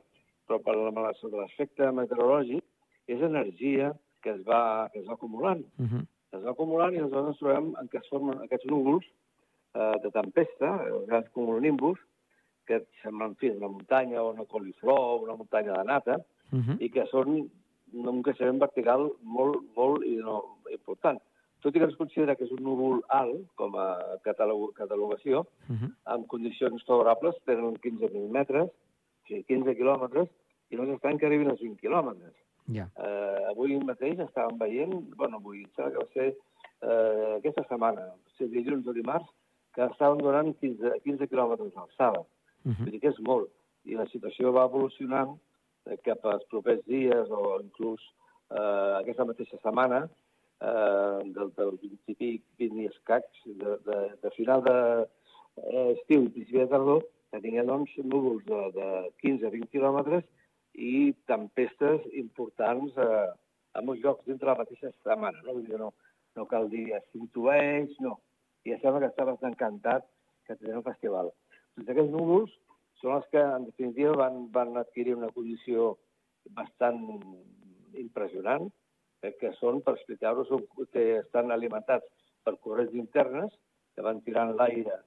però 0.49 0.61
per 0.62 0.76
l'efecte 0.76 1.91
meteorològic 1.93 2.62
és 3.09 3.21
energia 3.23 3.93
que 4.23 4.31
es 4.31 4.43
va, 4.47 4.88
que 4.93 5.00
es 5.00 5.07
va 5.09 5.14
acumulant. 5.14 5.64
Uh 5.79 5.87
-huh. 5.87 6.07
Es 6.33 6.43
va 6.43 6.51
acumulant 6.55 6.95
i 6.95 6.99
aleshores 6.99 7.29
ens 7.35 7.39
trobem 7.43 7.75
en 7.81 7.89
què 7.93 8.01
es 8.01 8.09
formen 8.09 8.39
aquests 8.45 8.69
núvols 8.71 9.05
eh, 9.07 9.97
de 10.05 10.11
tempesta, 10.15 10.71
els 10.89 11.07
grans 11.11 11.29
cumulonimbus, 11.37 11.99
que 12.67 12.79
semblen, 13.03 13.33
en 13.33 13.37
fi, 13.41 13.51
una 13.51 13.69
muntanya 13.69 14.23
o 14.23 14.31
una 14.31 14.45
coliflor 14.47 14.99
o 14.99 15.17
una 15.25 15.37
muntanya 15.37 15.79
de 15.81 15.85
nata, 15.85 16.21
Uh 16.53 16.59
-huh. 16.59 16.77
i 16.85 16.91
que 16.91 17.07
són 17.09 17.49
un 17.95 18.23
creixement 18.23 18.59
vertical 18.61 19.11
molt, 19.23 19.62
molt 19.75 20.05
i 20.05 20.17
no, 20.17 20.59
important. 20.71 21.19
Tot 21.62 21.75
i 21.75 21.79
que 21.79 21.87
es 21.87 21.97
considera 21.97 22.35
que 22.37 22.45
és 22.45 22.51
un 22.51 22.62
núvol 22.62 23.01
alt, 23.09 23.47
com 23.55 23.75
a 23.77 24.19
catalog 24.23 24.75
catalogació, 24.75 25.47
Uh 25.71 25.77
-huh. 25.77 25.91
en 26.15 26.25
condicions 26.27 26.85
favorables 26.85 27.35
tenen 27.47 27.75
15.000 27.81 28.29
metres, 28.29 28.69
o 28.69 29.27
sigui, 29.27 29.45
15 29.45 29.75
quilòmetres, 29.77 30.29
i 30.71 30.77
no 30.77 30.83
és 30.85 30.91
estrany 30.91 31.19
que 31.19 31.27
arribin 31.27 31.49
als 31.49 31.61
20 31.61 31.79
quilòmetres. 31.81 32.35
Ja. 32.76 32.88
Eh, 32.97 33.45
avui 33.50 33.76
mateix 33.85 34.21
estàvem 34.25 34.59
veient, 34.61 34.95
bueno, 35.17 35.41
avui, 35.41 35.62
em 35.62 35.71
sembla 35.76 35.93
que 35.93 36.05
va 36.05 36.12
ser 36.14 36.29
eh, 36.33 37.37
aquesta 37.38 37.64
setmana, 37.69 38.09
o 38.14 38.37
sigui, 38.38 38.62
dilluns 38.62 38.88
o 38.88 38.97
dimarts, 38.97 39.29
que 39.75 39.85
estaven 39.87 40.21
donant 40.21 40.52
15, 40.61 40.99
15 41.05 41.29
quilòmetres 41.31 41.73
d'alçada. 41.75 42.21
Uh 42.23 42.73
-huh. 42.73 42.85
Vull 42.85 42.91
dir 42.91 43.00
que 43.00 43.09
és 43.09 43.21
molt. 43.21 43.49
I 43.85 43.95
la 43.95 44.07
situació 44.07 44.52
va 44.52 44.67
evolucionant 44.71 45.38
eh, 45.87 45.97
cap 46.05 46.25
als 46.25 46.45
propers 46.50 46.85
dies 46.87 47.31
o 47.31 47.61
inclús 47.61 48.02
eh, 48.50 48.93
aquesta 49.00 49.25
mateixa 49.25 49.57
setmana, 49.62 50.09
eh, 50.61 51.19
del, 51.35 51.49
del 51.57 51.79
20 51.83 51.99
i 52.07 52.14
pic, 52.14 52.43
20 52.59 52.83
i 52.83 52.87
escacs, 52.87 53.43
de, 53.45 53.79
de, 53.87 53.99
de 54.23 54.31
final 54.31 54.62
de, 54.62 54.79
principi 56.07 56.59
de 56.59 56.67
tardor, 56.67 57.02
que 57.31 57.41
tinguem 57.41 57.67
doncs, 57.67 57.91
núvols 58.05 58.45
de, 58.45 58.61
de 58.76 58.88
15 59.23 59.47
a 59.47 59.50
20 59.50 59.69
quilòmetres 59.73 60.25
i 60.75 61.12
tempestes 61.29 62.05
importants 62.19 62.97
eh, 62.97 63.29
a 63.76 63.83
molts 63.85 64.02
llocs 64.05 64.26
dintre 64.29 64.50
la 64.50 64.59
mateixa 64.61 64.91
setmana. 65.02 65.43
No? 65.45 65.57
Vull 65.57 65.67
dir, 65.69 65.79
no, 65.81 65.93
no 66.37 66.47
cal 66.50 66.69
dir 66.73 66.88
s'intueix, 67.11 67.95
no. 68.05 68.19
I 68.64 68.76
em 68.76 68.83
sembla 68.83 69.02
que 69.02 69.11
està 69.12 69.26
bastant 69.29 69.52
encantat 69.52 70.07
que 70.47 70.57
tenen 70.57 70.81
un 70.81 70.87
festival. 70.87 71.33
Doncs 71.76 71.93
aquests 71.93 72.12
núvols 72.14 72.55
són 73.00 73.17
els 73.17 73.29
que, 73.33 73.43
en 73.43 73.67
definitiva, 73.69 74.14
van, 74.21 74.47
van 74.55 74.76
adquirir 74.79 75.17
una 75.17 75.33
condició 75.35 75.97
bastant 76.57 77.00
impressionant, 77.99 78.69
eh, 79.23 79.33
que 79.41 79.52
són, 79.59 79.81
per 79.83 79.97
explicar-vos, 79.97 80.50
que 80.93 81.07
estan 81.21 81.50
alimentats 81.50 82.09
per 82.45 82.59
corrents 82.64 82.95
internes 82.99 83.52
que 83.95 84.05
van 84.05 84.23
tirant 84.26 84.55
l'aire 84.57 84.99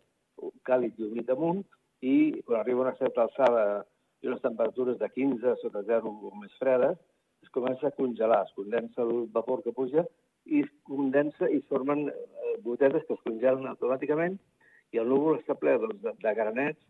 càlid 0.68 1.00
i 1.00 1.08
humit 1.08 1.30
amunt 1.32 1.62
i 2.06 2.42
quan 2.46 2.60
arriba 2.60 2.84
una 2.86 2.96
certa 3.00 3.24
alçada 3.26 3.86
i 4.26 4.32
les 4.32 4.42
temperatures 4.42 4.98
de 5.02 5.10
15 5.14 5.56
sota 5.62 5.84
0 5.86 6.14
o 6.30 6.34
més 6.42 6.54
fredes, 6.62 6.98
es 7.46 7.52
comença 7.54 7.88
a 7.88 7.96
congelar, 7.96 8.42
es 8.48 8.56
condensa 8.58 9.04
el 9.06 9.28
vapor 9.34 9.62
que 9.64 9.74
puja 9.76 10.06
i 10.46 10.64
es 10.66 10.72
condensa 10.90 11.50
i 11.50 11.62
formen 11.70 12.08
eh, 12.10 12.56
gotetes 12.66 13.06
que 13.06 13.14
es 13.18 13.24
congelen 13.26 13.70
automàticament 13.70 14.40
i 14.94 15.02
el 15.02 15.10
núvol 15.12 15.38
està 15.38 15.56
ple 15.60 15.78
doncs, 15.82 16.02
de, 16.02 16.14
de 16.26 16.34
granets 16.38 16.82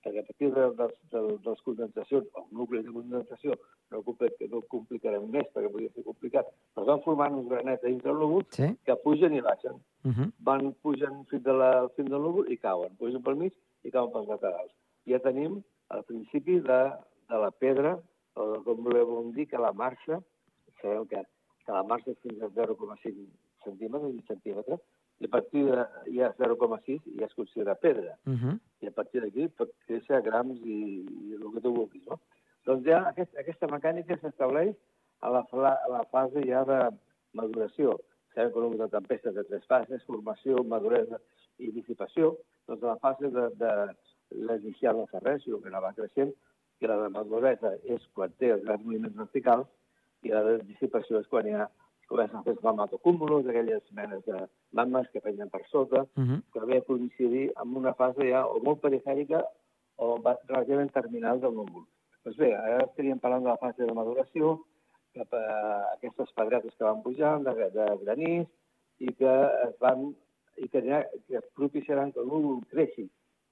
perquè 0.00 0.22
a 0.22 0.26
partir 0.26 0.48
de, 0.54 0.66
de, 0.78 0.86
de, 1.12 1.20
de 1.44 1.50
les 1.50 1.62
condensacions, 1.66 2.28
o 2.32 2.46
nuclis 2.56 2.86
de 2.86 2.92
condensació, 2.94 3.56
no, 3.92 4.00
no 4.00 4.60
complicarem 4.72 5.26
més 5.34 5.50
perquè 5.52 5.68
podria 5.68 5.92
ser 5.92 6.04
complicat, 6.06 6.48
però 6.74 6.86
van 6.88 7.02
formant 7.04 7.36
uns 7.36 7.50
granets 7.50 7.84
dins 7.84 8.00
del 8.06 8.16
núvol 8.22 8.46
sí. 8.56 8.70
que 8.88 8.96
pugen 9.04 9.36
i 9.36 9.42
baixen. 9.44 9.76
Uh 10.08 10.14
-huh. 10.14 10.30
Van 10.48 10.72
pujant 10.82 11.20
fins, 11.28 11.44
de 11.44 11.52
la, 11.52 11.88
fins 11.96 12.08
del 12.08 12.24
núvol 12.26 12.48
i 12.48 12.56
cauen. 12.56 12.96
Pugen 12.96 13.22
pel 13.22 13.36
mig 13.36 13.52
i 13.84 13.90
cauen 13.90 14.12
pels 14.12 14.28
laterals. 14.28 14.72
Ja 15.04 15.20
tenim 15.20 15.60
el 15.96 16.04
principi 16.08 16.60
de, 16.60 16.80
de 17.30 17.42
la 17.44 17.50
pedra, 17.50 17.96
o 18.38 18.46
com 18.66 18.82
volem 18.86 19.32
dir, 19.36 19.48
que 19.50 19.60
la 19.60 19.72
marxa, 19.76 20.20
sabeu 20.80 21.06
que, 21.10 21.22
que 21.66 21.76
la 21.76 21.84
marxa 21.86 22.14
és 22.14 22.20
fins 22.24 22.42
a 22.42 22.50
0,5 22.56 23.26
centímetres, 23.64 24.16
i 24.16 24.26
centímetres, 24.28 24.82
i 25.20 25.28
a 25.28 25.32
partir 25.32 25.66
de 25.68 25.84
ja 26.16 26.30
0,6 26.38 27.00
ja 27.18 27.26
es 27.26 27.34
considera 27.36 27.74
pedra. 27.74 28.16
Uh 28.26 28.32
-huh. 28.34 28.58
I 28.80 28.86
a 28.86 28.90
partir 28.90 29.20
d'aquí 29.20 29.48
pot 29.48 29.70
créixer 29.86 30.16
a 30.16 30.20
grams 30.20 30.58
i, 30.64 31.04
i 31.04 31.34
el 31.34 31.52
que 31.54 31.60
tu 31.60 31.74
vulguis, 31.74 32.06
no? 32.06 32.20
Doncs 32.64 32.86
ja 32.86 33.08
aquest, 33.08 33.36
aquesta 33.36 33.66
mecànica 33.66 34.16
s'estableix 34.16 34.74
a, 35.20 35.30
la, 35.30 35.42
a 35.52 35.88
la 35.88 36.04
fase 36.10 36.42
ja 36.46 36.64
de 36.64 36.80
maduració. 37.32 37.98
Sabem 38.34 38.52
que 38.52 38.58
una 38.58 38.88
tempesta 38.88 39.32
de 39.32 39.44
tres 39.44 39.64
fases, 39.66 40.04
formació, 40.04 40.64
maduresa 40.64 41.18
i 41.58 41.70
dissipació. 41.72 42.36
Doncs 42.66 42.82
a 42.82 42.86
la 42.86 42.96
fase 42.96 43.28
de, 43.28 43.48
de 43.62 43.72
l'inicial 44.30 44.96
no 44.96 45.06
fa 45.10 45.20
res, 45.24 45.42
sinó 45.44 45.60
que 45.60 45.68
anava 45.68 45.92
creixent, 45.96 46.32
i 46.80 46.88
la 46.88 46.96
de 47.02 47.10
maduresa 47.12 47.74
és 47.96 48.06
quan 48.16 48.32
té 48.40 48.52
els 48.54 48.64
grans 48.64 48.84
moviments 48.84 49.16
verticals, 49.16 49.68
i 50.22 50.32
la 50.32 50.42
de 50.46 50.58
dissipació 50.68 51.20
és 51.20 51.28
quan 51.28 51.48
hi 51.48 51.54
ha 51.56 51.68
comencen 52.10 52.40
a 52.40 52.42
fer 52.42 52.56
mamatocúmulos, 52.62 53.46
aquelles 53.46 53.84
menes 53.94 54.24
de 54.26 54.38
mames 54.74 55.06
que 55.12 55.22
pengen 55.22 55.50
per 55.50 55.62
sota, 55.70 56.02
uh 56.02 56.24
-huh. 56.24 56.40
que 56.52 56.60
ve 56.66 56.78
a 56.78 56.86
coincidir 56.88 57.52
amb 57.56 57.76
una 57.76 57.94
fase 57.94 58.30
ja 58.30 58.46
o 58.46 58.58
molt 58.60 58.80
perifèrica 58.80 59.44
o 59.96 60.18
relativament 60.48 60.92
terminal 60.92 61.40
del 61.40 61.54
núvol. 61.54 61.84
Doncs 62.24 62.36
bé, 62.36 62.54
ara 62.54 62.84
estaríem 62.84 63.18
parlant 63.20 63.44
de 63.44 63.50
la 63.50 63.62
fase 63.64 63.86
de 63.86 63.94
maduració, 63.94 64.64
cap 65.14 65.32
a 65.34 65.44
aquestes 65.94 66.32
pedretes 66.32 66.74
que 66.76 66.84
van 66.84 67.02
pujant, 67.02 67.44
de, 67.44 67.70
de 67.76 67.86
granís, 68.02 68.48
i 68.98 69.14
que 69.18 69.32
es 69.68 69.78
van 69.80 70.14
i 70.56 70.68
que, 70.68 70.82
ja, 70.82 71.06
que 71.28 71.40
propiciaran 71.54 72.12
que 72.12 72.20
el 72.20 72.26
núvol 72.26 72.60
creixi 72.68 73.08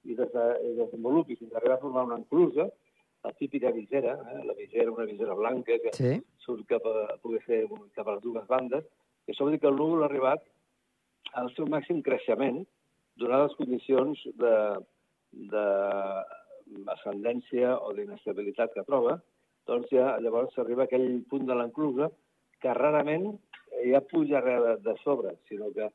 i 0.08 0.16
des, 0.18 0.36
i 0.64 0.74
desenvolupi 0.78 1.36
fins 1.36 1.52
a 1.52 1.60
arribar 1.60 1.76
a 1.78 1.82
formar 1.82 2.06
una 2.08 2.18
enclusa, 2.20 2.68
la 3.24 3.32
típica 3.32 3.70
visera, 3.74 4.14
eh? 4.32 4.44
la 4.46 4.54
visera, 4.54 4.90
una 4.92 5.04
visera 5.04 5.34
blanca 5.34 5.78
que 5.82 5.92
sí. 5.92 6.14
surt 6.44 6.66
cap 6.70 6.86
a, 6.86 7.16
poder 7.22 7.42
ser 7.46 7.64
cap 7.96 8.06
a 8.06 8.14
les 8.16 8.22
dues 8.24 8.46
bandes, 8.48 8.86
que 9.26 9.34
això 9.34 9.44
vol 9.44 9.56
dir 9.56 9.62
que 9.62 9.70
el 9.70 9.76
núvol 9.80 10.04
ha 10.04 10.08
arribat 10.08 10.44
al 11.40 11.50
seu 11.56 11.66
màxim 11.68 12.00
creixement 12.02 12.62
donades 13.18 13.50
les 13.50 13.58
condicions 13.58 14.22
de, 14.40 14.54
de 15.52 15.64
ascendència 16.94 17.74
o 17.82 17.92
d'inestabilitat 17.96 18.72
que 18.74 18.86
troba, 18.86 19.18
doncs 19.68 19.90
ja 19.92 20.14
llavors 20.22 20.54
s'arriba 20.54 20.86
a 20.86 20.88
aquell 20.88 21.20
punt 21.28 21.44
de 21.48 21.56
l'enclusa 21.58 22.08
que 22.62 22.74
rarament 22.78 23.32
ja 23.90 24.00
puja 24.12 24.40
res 24.40 24.62
de, 24.64 24.76
de 24.86 24.94
sobre, 25.02 25.34
sinó 25.50 25.72
que 25.74 25.90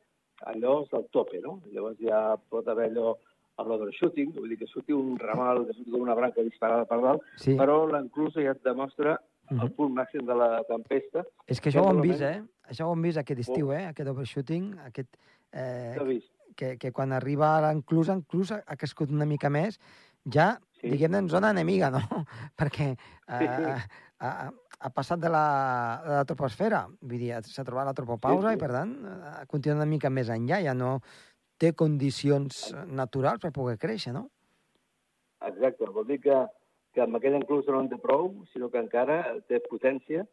allò 0.51 0.81
és 0.83 0.93
el 0.97 1.07
tope, 1.15 1.39
no? 1.43 1.59
Llavors 1.71 1.99
ja 2.03 2.35
pot 2.51 2.67
haver 2.67 2.89
allò 2.91 3.15
amb 3.61 3.69
l'overshooting, 3.69 4.33
vull 4.37 4.49
dir 4.49 4.57
que 4.61 4.69
surti 4.71 4.95
un 4.95 5.13
ramal, 5.21 5.63
que 5.67 5.75
surti 5.77 5.93
una 5.99 6.15
branca 6.17 6.45
disparada 6.45 6.87
per 6.89 6.99
dalt, 7.03 7.27
sí. 7.41 7.55
però 7.59 7.83
l'enclusa 7.89 8.41
ja 8.45 8.55
et 8.55 8.63
demostra 8.65 9.17
el 9.51 9.57
mhm. 9.59 9.73
punt 9.77 9.93
màxim 9.97 10.25
de 10.25 10.37
la 10.37 10.49
tempesta. 10.69 11.25
És 11.47 11.61
que 11.61 11.69
això 11.69 11.83
ho 11.83 11.91
hem 11.91 12.01
vist, 12.01 12.23
eh? 12.25 12.39
Això 12.71 12.87
ho 12.87 12.95
hem 12.95 13.03
vist 13.05 13.19
aquest 13.21 13.43
estiu, 13.43 13.69
oh. 13.69 13.75
eh? 13.75 13.83
Aquest 13.91 14.09
overshooting, 14.13 14.71
aquest... 14.87 15.19
Eh, 15.51 16.21
que, 16.57 16.75
que 16.77 16.91
quan 16.93 17.13
arriba 17.13 17.55
a 17.57 17.61
l'enclusa, 17.65 18.13
enclusa 18.13 18.59
ha 18.65 18.75
crescut 18.77 19.11
una 19.13 19.25
mica 19.25 19.49
més, 19.53 19.79
ja, 20.33 20.53
sí. 20.79 20.91
diguem-ne, 20.91 21.23
en 21.25 21.29
zona 21.29 21.49
enemiga, 21.53 21.89
no? 21.93 22.01
Perquè 22.59 22.91
eh, 22.93 23.39
sí. 23.41 23.73
ha, 24.21 24.33
ha 24.83 24.91
passat 24.93 25.21
de 25.21 25.31
la, 25.33 25.45
de 26.05 26.15
la 26.19 26.25
troposfera, 26.29 26.83
vull 27.01 27.21
dir, 27.25 27.33
s'ha 27.49 27.65
trobat 27.67 27.89
la 27.89 27.95
tropopausa 27.97 28.49
sí, 28.49 28.53
sí. 28.53 28.59
i, 28.59 28.61
per 28.61 28.71
tant, 28.75 28.95
continua 29.51 29.81
una 29.81 29.89
mica 29.89 30.11
més 30.13 30.31
enllà, 30.33 30.61
ja 30.65 30.75
no, 30.77 30.97
té 31.63 31.71
condicions 31.79 32.65
naturals 32.91 33.43
per 33.43 33.53
poder 33.55 33.77
créixer, 33.79 34.13
no? 34.15 34.27
Exacte, 35.47 35.87
vol 35.95 36.07
dir 36.07 36.19
que, 36.23 36.39
que 36.95 37.03
amb 37.03 37.19
aquella 37.19 37.39
inclús 37.39 37.67
no 37.71 37.83
en 37.83 37.91
té 37.91 37.99
prou, 38.03 38.31
sinó 38.53 38.69
que 38.71 38.81
encara 38.83 39.21
té 39.51 39.59
potència, 39.69 40.25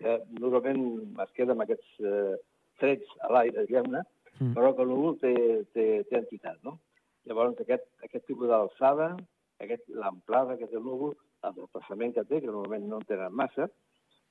que 0.00 0.16
normalment 0.38 1.20
es 1.26 1.34
queda 1.36 1.56
amb 1.56 1.64
aquests 1.66 2.00
eh, 2.00 2.38
trets 2.80 3.12
a 3.26 3.32
l'aire, 3.34 3.66
diguem-ne, 3.68 4.02
mm. 4.38 4.54
però 4.56 4.72
que 4.76 4.86
el 4.86 4.92
núvol 4.92 5.18
té, 5.20 5.34
té, 5.76 5.86
té 6.08 6.18
entitat, 6.20 6.56
no? 6.64 6.78
Llavors, 7.28 7.60
aquest, 7.60 7.84
aquest 8.06 8.24
tipus 8.28 8.48
d'alçada, 8.48 9.12
l'amplada 10.00 10.56
que 10.56 10.68
té 10.70 10.78
el 10.80 10.86
núvol, 10.86 11.12
el 11.44 11.56
desplaçament 11.56 12.16
que 12.16 12.24
té, 12.28 12.40
que 12.40 12.48
normalment 12.48 12.88
no 12.88 13.00
en 13.00 13.08
tenen 13.08 13.36
massa, 13.36 13.68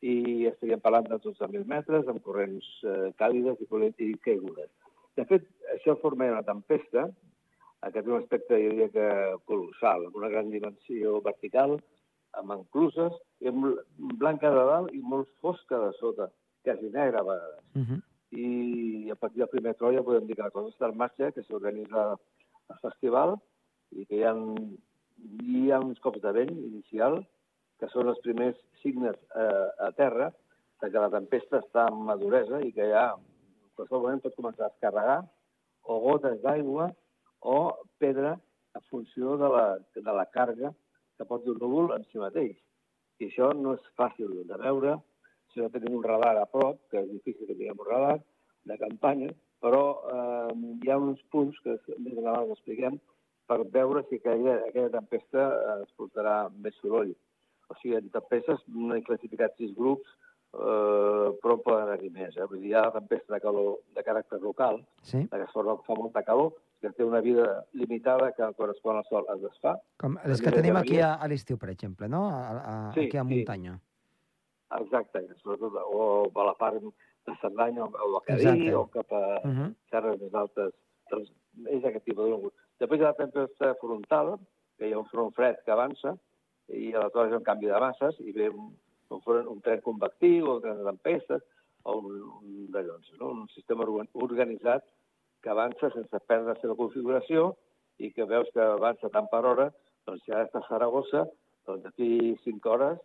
i 0.01 0.48
estaríem 0.50 0.82
parlant 0.82 1.10
de 1.10 1.20
12.000 1.22 1.68
metres, 1.70 2.10
amb 2.10 2.24
corrents 2.25 2.68
eh, 2.88 3.10
càlides 3.20 3.62
i, 3.62 3.68
i 4.08 4.13
caigudes. 4.25 4.72
De 5.20 5.26
fet, 5.28 5.48
això 5.76 5.98
forma 6.00 6.30
una 6.32 6.46
tempesta, 6.48 7.10
que 7.84 8.02
té 8.02 8.08
un 8.08 8.20
aspecte, 8.22 8.58
jo 8.60 8.74
diria 8.74 8.90
que 8.94 9.08
colossal, 9.50 10.06
amb 10.08 10.20
una 10.20 10.30
gran 10.32 10.52
dimensió 10.52 11.20
vertical, 11.26 11.78
amb 12.40 12.54
encluses, 12.56 13.16
i 13.44 13.50
amb 13.52 13.68
blanca 14.22 14.52
de 14.56 14.66
dalt 14.70 14.94
i 14.96 15.02
molt 15.04 15.32
fosca 15.44 15.80
de 15.86 15.92
sota, 15.98 16.30
quasi 16.64 16.92
negra 16.94 17.24
a 17.24 17.28
vegades. 17.32 17.64
Uh 17.76 17.84
-huh. 17.84 18.02
I 18.32 19.12
a 19.12 19.16
partir 19.16 19.40
del 19.40 19.54
primer 19.56 19.76
tro 19.76 19.92
ja 19.92 20.04
podem 20.04 20.28
dir 20.28 20.36
que 20.36 20.44
la 20.44 20.52
cosa 20.52 20.70
està 20.70 20.90
en 20.90 20.98
marxa, 20.98 21.32
que 21.32 21.44
s'organitza 21.44 22.18
el 22.70 22.80
festival 22.82 23.40
i 23.92 24.06
que 24.06 24.16
hi 24.16 24.24
ha, 24.24 24.36
hi 25.44 25.72
ha 25.72 25.80
uns 25.80 26.00
cops 26.00 26.22
de 26.22 26.32
vent 26.32 26.52
inicial, 26.52 27.26
que 27.80 27.88
són 27.88 28.08
els 28.08 28.20
primers 28.20 28.58
signes 28.82 29.16
eh, 29.36 29.70
a 29.88 29.92
terra 29.92 30.32
de 30.82 30.92
que 30.92 31.00
la 31.00 31.10
tempesta 31.10 31.60
està 31.60 31.88
en 31.88 32.06
maduresa 32.06 32.62
i 32.62 32.72
que 32.72 32.86
hi 32.88 32.92
ha 32.92 33.16
qualsevol 33.80 34.06
moment 34.06 34.24
pot 34.24 34.36
començar 34.38 34.68
a 34.68 34.72
descarregar 34.74 35.20
o 35.90 36.00
gotes 36.04 36.40
d'aigua 36.44 36.90
o 37.42 37.60
pedra 38.04 38.36
a 38.76 38.82
funció 38.92 39.38
de 39.40 39.50
la, 39.56 39.66
de 39.96 40.16
la 40.20 40.26
càrrega 40.36 40.74
que 41.18 41.28
pot 41.28 41.46
dur 41.46 41.58
núvol 41.60 41.94
en 41.96 42.04
si 42.10 42.20
mateix. 42.22 42.58
I 43.20 43.28
això 43.28 43.52
no 43.56 43.76
és 43.76 43.88
fàcil 44.00 44.36
de 44.48 44.58
veure 44.62 44.98
si 45.52 45.62
no 45.64 45.70
tenim 45.74 45.98
un 45.98 46.06
radar 46.06 46.36
a 46.40 46.48
prop, 46.48 46.78
que 46.92 47.02
és 47.02 47.10
difícil 47.12 47.48
que 47.48 47.56
tinguem 47.56 47.80
un 47.80 47.90
radar 47.90 48.18
de 48.70 48.78
campanya, 48.80 49.32
però 49.64 49.84
eh, 50.14 50.54
hi 50.84 50.92
ha 50.92 51.00
uns 51.02 51.24
punts 51.34 51.58
que 51.64 51.76
més 51.98 52.16
endavant 52.16 52.54
expliquem 52.54 53.00
per 53.50 53.60
veure 53.74 54.06
si 54.08 54.20
aquella, 54.20 54.60
aquella 54.70 54.94
tempesta 54.94 55.48
eh, 55.50 55.76
es 55.88 55.92
portarà 55.98 56.38
més 56.64 56.78
soroll. 56.84 57.16
O 57.70 57.78
sigui, 57.82 57.98
en 58.00 58.12
tempestes 58.14 58.62
no 58.76 58.96
he 58.96 59.04
classificat 59.08 59.58
sis 59.58 59.74
grups, 59.78 60.08
eh, 60.53 61.27
però 61.41 61.58
poden 61.63 61.86
haver-hi 61.86 62.10
més. 62.13 62.38
Eh? 62.38 62.48
Vull 62.50 62.63
dir, 62.63 62.72
hi 62.72 62.77
ha 62.79 62.88
tempesta 62.96 63.36
de 63.36 63.41
calor 63.44 63.77
de 63.96 64.06
caràcter 64.06 64.41
local, 64.41 64.82
sí. 65.03 65.25
que 65.27 65.44
es 65.44 65.53
fa, 65.53 65.77
fa 65.86 66.00
molta 66.00 66.24
calor, 66.25 66.53
que 66.79 66.91
té 66.96 67.03
una 67.03 67.20
vida 67.22 67.46
limitada 67.75 68.32
que 68.36 68.48
quan 68.56 68.72
es 68.72 68.79
pon 68.84 68.98
el 68.98 69.06
sol 69.10 69.27
es 69.36 69.44
desfà. 69.44 69.75
Com 70.00 70.18
les 70.24 70.41
que 70.41 70.53
tenim 70.56 70.79
aquí 70.79 71.00
a, 71.03 71.15
a 71.20 71.27
l'estiu, 71.27 71.60
per 71.60 71.74
exemple, 71.74 72.08
no? 72.08 72.25
A, 72.32 72.41
a, 72.60 72.75
sí, 72.96 73.08
aquí 73.08 73.20
a 73.20 73.27
muntanya. 73.27 73.75
Sí. 73.77 73.86
Exacte, 74.79 75.24
sobretot 75.41 75.75
o 75.82 76.29
a 76.29 76.46
la 76.46 76.53
part 76.58 76.77
de 76.79 77.36
Cerdanya 77.41 77.88
o 77.89 78.18
a 78.18 78.22
Cadí 78.25 78.70
o 78.77 78.86
cap 78.94 79.12
a 79.12 79.41
uh 79.41 79.50
-huh. 79.50 79.70
serres 79.89 80.20
més 80.22 80.34
altes. 80.34 80.74
Doncs 81.10 81.32
és 81.65 81.84
aquest 81.84 82.06
tipus 82.06 82.25
de 82.25 82.32
núvol. 82.32 82.53
Després 82.79 83.00
hi 83.00 83.03
ha 83.03 83.08
la 83.08 83.13
tempesta 83.13 83.74
frontal, 83.82 84.38
que 84.77 84.88
hi 84.88 84.94
ha 84.94 85.00
un 85.00 85.10
front 85.10 85.34
fred 85.34 85.58
que 85.65 85.72
avança, 85.72 86.15
i 86.68 86.94
aleshores 86.94 87.32
hi 87.32 87.34
ha 87.34 87.38
un 87.38 87.44
canvi 87.44 87.65
de 87.65 87.79
masses 87.79 88.20
i 88.20 88.32
ve 88.32 88.50
un, 88.50 88.77
com 89.10 89.22
fos 89.25 89.48
un 89.50 89.60
tren 89.66 89.82
convectiu 89.86 90.48
o 90.48 90.56
un 90.58 90.63
tren 90.63 90.80
de 90.80 90.88
tempestes 90.92 91.44
o 91.84 91.98
un, 91.98 92.16
un 92.39 92.72
d'allò, 92.74 92.98
no? 93.20 93.32
un 93.42 93.48
sistema 93.56 93.88
organitzat 94.28 94.86
que 95.44 95.51
avança 95.51 95.92
sense 95.94 96.24
perdre 96.28 96.54
la 96.54 96.62
seva 96.62 96.78
configuració 96.80 97.54
i 98.00 98.12
que 98.16 98.28
veus 98.28 98.50
que 98.56 98.63
avança 98.63 99.12
tant 99.13 99.28
per 99.32 99.44
hora, 99.46 99.70
doncs 100.08 100.25
si 100.25 100.36
està 100.36 100.62
a 100.62 100.68
Saragossa, 100.68 101.25
doncs 101.68 101.86
d'aquí 101.86 102.36
5 102.46 102.74
hores, 102.74 103.00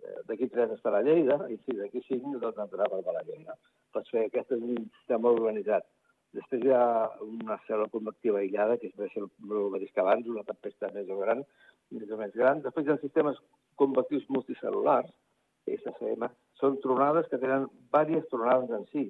eh, 0.00 0.20
d'aquí 0.28 0.48
3 0.52 0.74
estarà 0.76 1.00
a 1.00 1.06
Lleida, 1.06 1.38
i 1.52 1.58
si 1.64 1.76
d'aquí 1.76 2.02
5 2.08 2.40
doncs 2.42 2.60
entrarà 2.64 2.88
per 2.92 3.02
Balaguer. 3.06 3.40
Pots 3.94 4.12
fer 4.12 4.26
aquest 4.26 4.54
és 4.56 4.62
un 4.62 4.86
sistema 4.98 5.32
organitzat. 5.36 5.88
Després 6.36 6.62
hi 6.62 6.72
ha 6.72 6.84
una 7.26 7.56
cèl·lula 7.66 7.90
convectiva 7.90 8.38
aïllada, 8.38 8.76
que 8.78 8.92
és 8.92 9.16
el 9.18 9.26
mateix 9.74 9.90
que 9.92 10.04
abans, 10.04 10.28
una 10.30 10.46
tempesta 10.46 10.92
més 10.94 11.10
o 11.10 11.18
gran, 11.18 11.42
més 11.90 12.10
o 12.10 12.20
més 12.20 12.36
gran. 12.38 12.62
Després 12.66 12.86
hi 12.86 12.94
ha 12.94 13.00
sistemes 13.02 13.40
convectius 13.80 14.28
multicel·lulars, 14.30 15.10
SCM, 15.66 16.28
són 16.60 16.78
tronades 16.84 17.28
que 17.30 17.40
tenen 17.42 17.66
diverses 17.72 18.28
tronades 18.32 18.72
en 18.76 18.86
si 18.92 19.06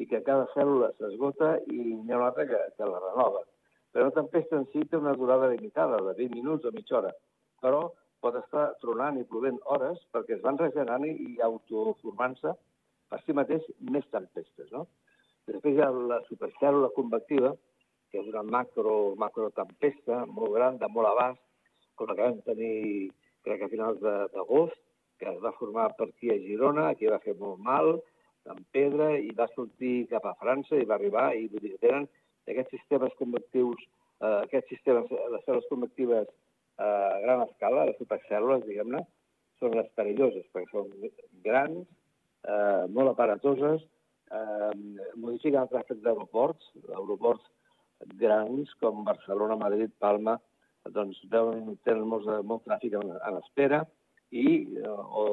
i 0.00 0.06
que 0.08 0.22
cada 0.26 0.46
cèl·lula 0.54 0.90
s'esgota 0.96 1.56
i 1.68 1.80
n'hi 1.80 2.12
ha 2.12 2.20
una 2.20 2.28
altra 2.30 2.46
que, 2.48 2.60
que 2.76 2.88
la 2.88 3.00
renova. 3.04 3.42
Però 3.92 4.06
la 4.06 4.16
tempesta 4.16 4.56
en 4.56 4.68
si 4.72 4.84
té 4.88 4.96
una 4.96 5.16
durada 5.18 5.50
limitada, 5.50 5.98
de 6.06 6.14
20 6.22 6.38
minuts 6.38 6.68
o 6.68 6.72
mitja 6.76 6.98
hora, 7.00 7.10
però 7.60 7.82
pot 8.24 8.36
estar 8.40 8.66
tronant 8.84 9.18
i 9.18 9.26
plovent 9.28 9.58
hores 9.74 10.00
perquè 10.14 10.36
es 10.36 10.44
van 10.44 10.58
regenerant 10.60 11.06
i 11.08 11.38
autoformant-se 11.44 12.54
per 13.10 13.20
si 13.24 13.36
mateix 13.36 13.66
més 13.94 14.06
tempestes. 14.14 14.70
No? 14.72 14.86
Després 15.50 15.76
hi 15.76 15.84
ha 15.84 15.90
la 15.90 16.20
supercèl·lula 16.28 16.92
convectiva, 16.96 17.54
que 18.10 18.20
és 18.22 18.28
una 18.30 18.42
macro, 18.42 19.14
macro 19.18 19.50
tempesta 19.56 20.24
molt 20.26 20.54
gran, 20.56 20.78
de 20.78 20.88
molt 20.94 21.10
abast, 21.10 21.42
com 21.98 22.10
la 22.10 22.16
que 22.16 22.28
vam 22.28 22.40
tenir, 22.46 23.10
crec 23.44 23.60
que 23.60 23.68
a 23.68 23.72
finals 23.72 24.00
d'agost, 24.34 24.78
que 25.20 25.36
va 25.44 25.52
formar 25.58 25.90
aquí 26.00 26.32
a 26.32 26.38
Girona, 26.40 26.88
aquí 26.88 27.06
va 27.12 27.20
fer 27.24 27.36
molt 27.38 27.60
mal, 27.60 27.98
en 28.48 28.64
pedra, 28.72 29.12
i 29.18 29.30
va 29.36 29.48
sortir 29.54 30.08
cap 30.10 30.24
a 30.26 30.36
França 30.40 30.78
i 30.80 30.88
va 30.88 30.96
arribar, 30.96 31.30
i 31.36 31.46
vull 31.52 31.64
dir, 31.66 31.76
tenen 31.84 32.08
aquests 32.48 32.72
sistemes 32.78 33.14
convectius, 33.18 33.84
eh, 34.24 34.38
aquests 34.46 34.72
sistemes, 34.72 35.12
les 35.12 35.44
cèl·lules 35.46 35.68
convectives 35.70 36.26
eh, 36.26 36.84
a 36.84 37.20
gran 37.26 37.44
escala, 37.44 37.86
les 37.90 38.00
supercèl·lules, 38.00 38.64
diguem-ne, 38.66 39.04
són 39.60 39.76
les 39.76 39.88
perilloses, 40.00 40.48
perquè 40.54 40.72
són 40.72 40.88
grans, 41.44 41.84
eh, 42.48 42.84
molt 42.96 43.12
aparatoses, 43.12 43.84
eh, 44.32 44.72
modifiquen 45.20 45.62
el 45.62 45.72
tràfic 45.74 46.00
d'aeroports, 46.04 46.72
aeroports 46.88 47.44
grans 48.16 48.72
com 48.80 49.04
Barcelona, 49.04 49.60
Madrid, 49.60 49.92
Palma, 50.00 50.38
doncs 50.96 51.20
deuen, 51.28 51.74
tenen 51.84 52.06
molt, 52.08 52.30
molt 52.48 52.64
tràfic 52.64 52.96
en, 52.96 53.10
en 53.12 53.42
espera 53.44 53.84
i 54.30 54.46
eh, 54.80 54.88
o 54.88 55.24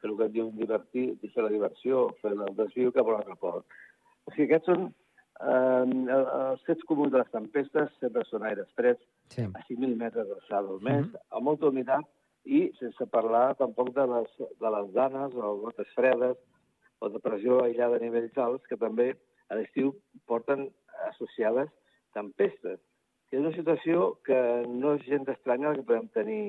fer 0.00 0.10
el 0.10 0.16
que 0.18 0.28
et 0.28 0.34
diu 0.34 0.50
divertir, 0.54 1.06
fer 1.34 1.44
la 1.44 1.52
diversió, 1.52 2.06
fer 2.22 2.32
el 2.34 2.44
desviu 2.58 2.92
cap 2.94 3.08
a 3.08 3.16
l'aeroport. 3.16 3.78
O 4.26 4.34
sigui, 4.34 4.46
aquests 4.48 4.70
són 4.70 4.84
eh, 4.88 6.18
els 6.18 6.66
fets 6.68 6.86
comuns 6.90 7.14
de 7.14 7.22
les 7.22 7.32
tempestes, 7.34 7.94
sempre 8.02 8.24
són 8.28 8.46
aires 8.46 8.70
freds, 8.78 9.02
sí. 9.34 9.46
a 9.46 9.64
5.000 9.66 9.96
metres 10.02 10.28
d'alçada 10.28 10.68
al 10.74 10.80
mes, 10.80 11.04
mm 11.06 11.10
-hmm. 11.12 11.24
amb 11.30 11.50
molta 11.50 11.68
humitat, 11.68 12.04
i 12.44 12.60
sense 12.78 13.06
parlar 13.12 13.56
tampoc 13.56 13.90
de 13.94 14.06
les, 14.06 14.30
de 14.60 14.70
les 14.76 14.92
danes 14.92 15.34
o 15.34 15.56
gotes 15.64 15.88
fredes 15.94 16.36
o 17.00 17.08
de 17.08 17.18
pressió 17.18 17.62
aïllada 17.62 17.96
a 17.96 18.04
nivells 18.04 18.38
alts, 18.38 18.66
que 18.66 18.76
també 18.76 19.16
a 19.48 19.54
l'estiu 19.54 19.94
porten 20.26 20.70
associades 21.10 21.68
tempestes 22.14 22.78
és 23.30 23.40
una 23.40 23.52
situació 23.52 24.14
que 24.24 24.38
no 24.68 24.94
és 24.96 25.04
gent 25.08 25.28
estranya 25.28 25.74
que 25.76 25.84
podem 25.88 26.08
tenir 26.16 26.42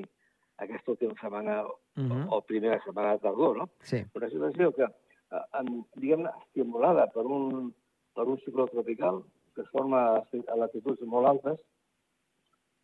aquesta 0.60 0.92
última 0.92 1.14
setmana 1.20 1.64
uh 1.64 1.72
-huh. 1.96 2.28
o, 2.30 2.36
o 2.36 2.42
primera 2.42 2.80
setmana 2.84 3.12
de 3.12 3.18
tardor, 3.18 3.56
no? 3.56 3.68
Sí. 3.80 4.04
Una 4.14 4.28
situació 4.28 4.72
que, 4.72 4.84
eh, 4.84 5.82
diguem-ne, 5.96 6.30
estimulada 6.44 7.06
per 7.14 7.26
un, 7.26 7.74
per 8.14 8.28
un 8.28 8.38
ciclo 8.44 8.66
tropical 8.66 9.22
que 9.54 9.62
es 9.62 9.68
forma 9.68 10.00
a 10.16 10.56
latituds 10.56 11.02
molt 11.02 11.26
altes, 11.26 11.58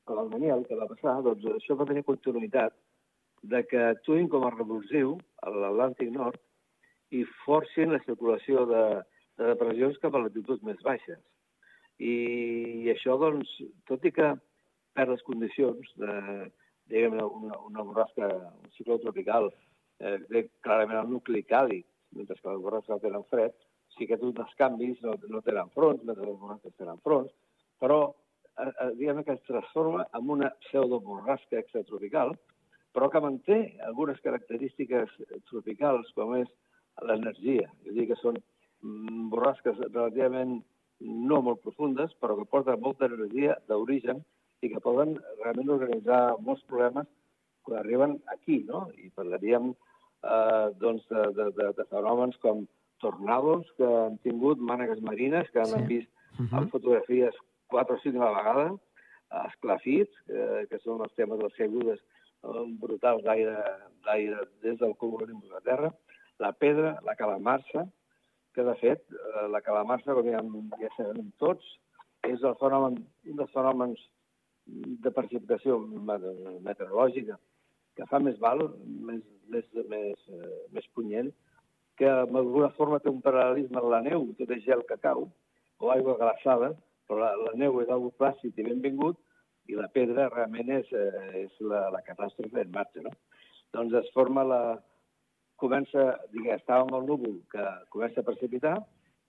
com 0.04 0.18
el 0.18 0.30
Daniel, 0.30 0.64
que 0.66 0.78
va 0.78 0.86
passar, 0.86 1.22
doncs 1.22 1.44
això 1.44 1.76
va 1.76 1.86
tenir 1.86 2.04
continuïtat 2.04 2.74
de 3.42 3.62
que 3.70 3.78
actuïn 3.78 4.28
com 4.28 4.44
a 4.46 4.50
revulsiu 4.54 5.16
a 5.42 5.50
l'Atlàntic 5.50 6.10
Nord 6.10 6.40
i 7.10 7.24
forcin 7.44 7.92
la 7.92 8.02
circulació 8.04 8.66
de, 8.66 8.84
de 9.38 9.50
depressions 9.52 9.98
cap 10.02 10.14
a 10.14 10.22
latituds 10.24 10.62
més 10.62 10.80
baixes. 10.82 11.18
I 11.98 12.90
això, 12.92 13.16
doncs, 13.18 13.50
tot 13.86 14.04
i 14.04 14.12
que 14.12 14.34
per 14.96 15.08
les 15.08 15.22
condicions 15.28 15.92
de, 16.00 16.12
diguem 16.90 17.16
una, 17.20 17.58
una 17.68 17.84
borrasca, 17.86 18.28
un 18.62 18.72
cicló 18.76 18.98
tropical, 19.02 19.50
eh, 20.00 20.18
té 20.30 20.46
clarament 20.64 21.02
el 21.02 21.14
nucli 21.14 21.42
càlid, 21.46 21.86
mentre 22.16 22.36
que 22.38 22.52
les 22.52 22.62
borrasques 22.62 23.02
tenen 23.02 23.24
fred, 23.30 23.54
sí 23.96 24.06
que 24.08 24.18
tots 24.20 24.42
els 24.44 24.54
canvis 24.60 25.00
no, 25.04 25.16
no 25.32 25.42
tenen 25.46 25.72
fronts, 25.74 26.04
mentre 26.04 26.26
les 26.26 26.38
borrasques 26.40 26.76
tenen 26.78 27.00
fronts, 27.04 27.32
però 27.82 28.00
eh, 28.10 28.68
eh, 28.68 28.90
diguem 28.98 29.22
que 29.24 29.36
es 29.36 29.48
transforma 29.48 30.06
en 30.16 30.30
una 30.36 30.52
pseudoborrasca 30.66 31.60
extratropical, 31.62 32.36
però 32.96 33.10
que 33.12 33.20
manté 33.20 33.58
algunes 33.84 34.20
característiques 34.24 35.10
tropicals, 35.50 36.08
com 36.16 36.32
és 36.38 36.48
l'energia. 37.04 37.68
És 37.84 37.92
dir, 37.92 38.06
que 38.08 38.16
són 38.22 38.38
mm, 38.38 39.26
borrasques 39.34 39.76
relativament 39.90 40.62
no 41.00 41.42
molt 41.44 41.60
profundes, 41.60 42.14
però 42.22 42.38
que 42.38 42.48
porten 42.48 42.80
molta 42.80 43.10
energia 43.10 43.58
d'origen 43.68 44.22
i 44.64 44.70
que 44.72 44.82
poden 44.84 45.16
realment 45.42 45.72
organitzar 45.74 46.36
molts 46.40 46.64
problemes 46.70 47.08
quan 47.66 47.80
arriben 47.80 48.16
aquí, 48.32 48.62
no? 48.68 48.86
I 48.96 49.10
parlaríem 49.18 49.72
eh, 49.72 50.66
doncs 50.80 51.06
de, 51.10 51.26
de, 51.36 51.50
de, 51.58 51.70
de 51.76 51.86
fenòmens 51.90 52.38
com 52.44 52.64
tornados 53.02 53.68
que 53.76 53.86
han 53.86 54.16
tingut 54.24 54.62
mànegues 54.62 55.02
marines, 55.04 55.50
que 55.52 55.60
han 55.60 55.74
sí. 55.74 55.84
vist 55.90 56.10
uh 56.38 56.46
-huh. 56.46 56.62
en 56.62 56.70
fotografies 56.70 57.34
quatre 57.68 57.96
o 57.96 58.00
cinc 58.00 58.16
a 58.16 58.30
la 58.30 58.36
vegada, 58.38 58.68
esclafits, 59.46 60.14
eh, 60.30 60.66
que 60.70 60.78
són 60.78 61.02
els 61.02 61.14
temes 61.14 61.38
dels 61.38 61.56
caigudes 61.58 62.00
eh, 62.00 62.64
brutals 62.80 63.24
d'aire 63.24 64.46
des 64.62 64.78
del 64.78 64.94
cúmul 64.96 65.26
de 65.26 65.50
la 65.50 65.60
Terra, 65.60 65.92
la 66.38 66.52
pedra, 66.52 66.98
la 67.02 67.16
calamarsa, 67.16 67.86
que 68.54 68.62
de 68.62 68.74
fet 68.80 69.02
eh, 69.12 69.48
la 69.52 69.60
calamarsa, 69.60 70.14
com 70.14 70.28
ja, 70.30 70.42
ja 70.80 70.90
sabem 70.96 71.32
tots, 71.42 71.64
és 72.26 72.42
el 72.42 72.56
fenomen, 72.60 73.00
un 73.30 73.36
dels 73.36 73.52
fenòmens 73.52 74.00
de 74.66 75.12
precipitació 75.14 75.78
meteorològica 75.80 77.38
que 77.96 78.06
fa 78.10 78.20
més 78.20 78.38
val, 78.42 78.62
més, 79.08 79.22
més, 79.52 79.68
més, 79.88 80.24
eh, 80.28 80.56
més 80.76 80.88
punyent, 80.94 81.30
que 81.96 82.10
d'alguna 82.32 82.72
forma 82.76 82.98
té 83.00 83.08
un 83.08 83.22
paral·lelisme 83.24 83.80
amb 83.80 83.92
la 83.92 84.02
neu, 84.04 84.26
tot 84.38 84.50
és 84.52 84.64
gel 84.66 84.82
que 84.88 84.98
cau, 85.00 85.30
o 85.80 85.92
aigua 85.92 86.18
glaçada, 86.20 86.74
però 87.08 87.22
la, 87.22 87.30
la 87.46 87.54
neu 87.56 87.80
és 87.80 87.92
algo 87.92 88.12
plàcid 88.20 88.58
i 88.58 88.66
benvingut, 88.66 89.16
i 89.70 89.78
la 89.78 89.88
pedra 89.94 90.28
realment 90.34 90.74
és, 90.76 90.92
eh, 90.92 91.46
és 91.46 91.62
la, 91.72 91.86
la 91.94 92.02
catàstrofe 92.06 92.60
en 92.62 92.74
marxa. 92.74 93.02
No? 93.06 93.14
Doncs 93.74 93.96
es 94.02 94.12
forma 94.14 94.44
la, 94.46 94.60
comença, 95.60 96.04
diguem, 96.34 96.58
estava 96.58 96.84
amb 96.84 96.94
el 97.00 97.08
núvol 97.08 97.40
que 97.52 97.64
comença 97.94 98.20
a 98.20 98.28
precipitar 98.28 98.76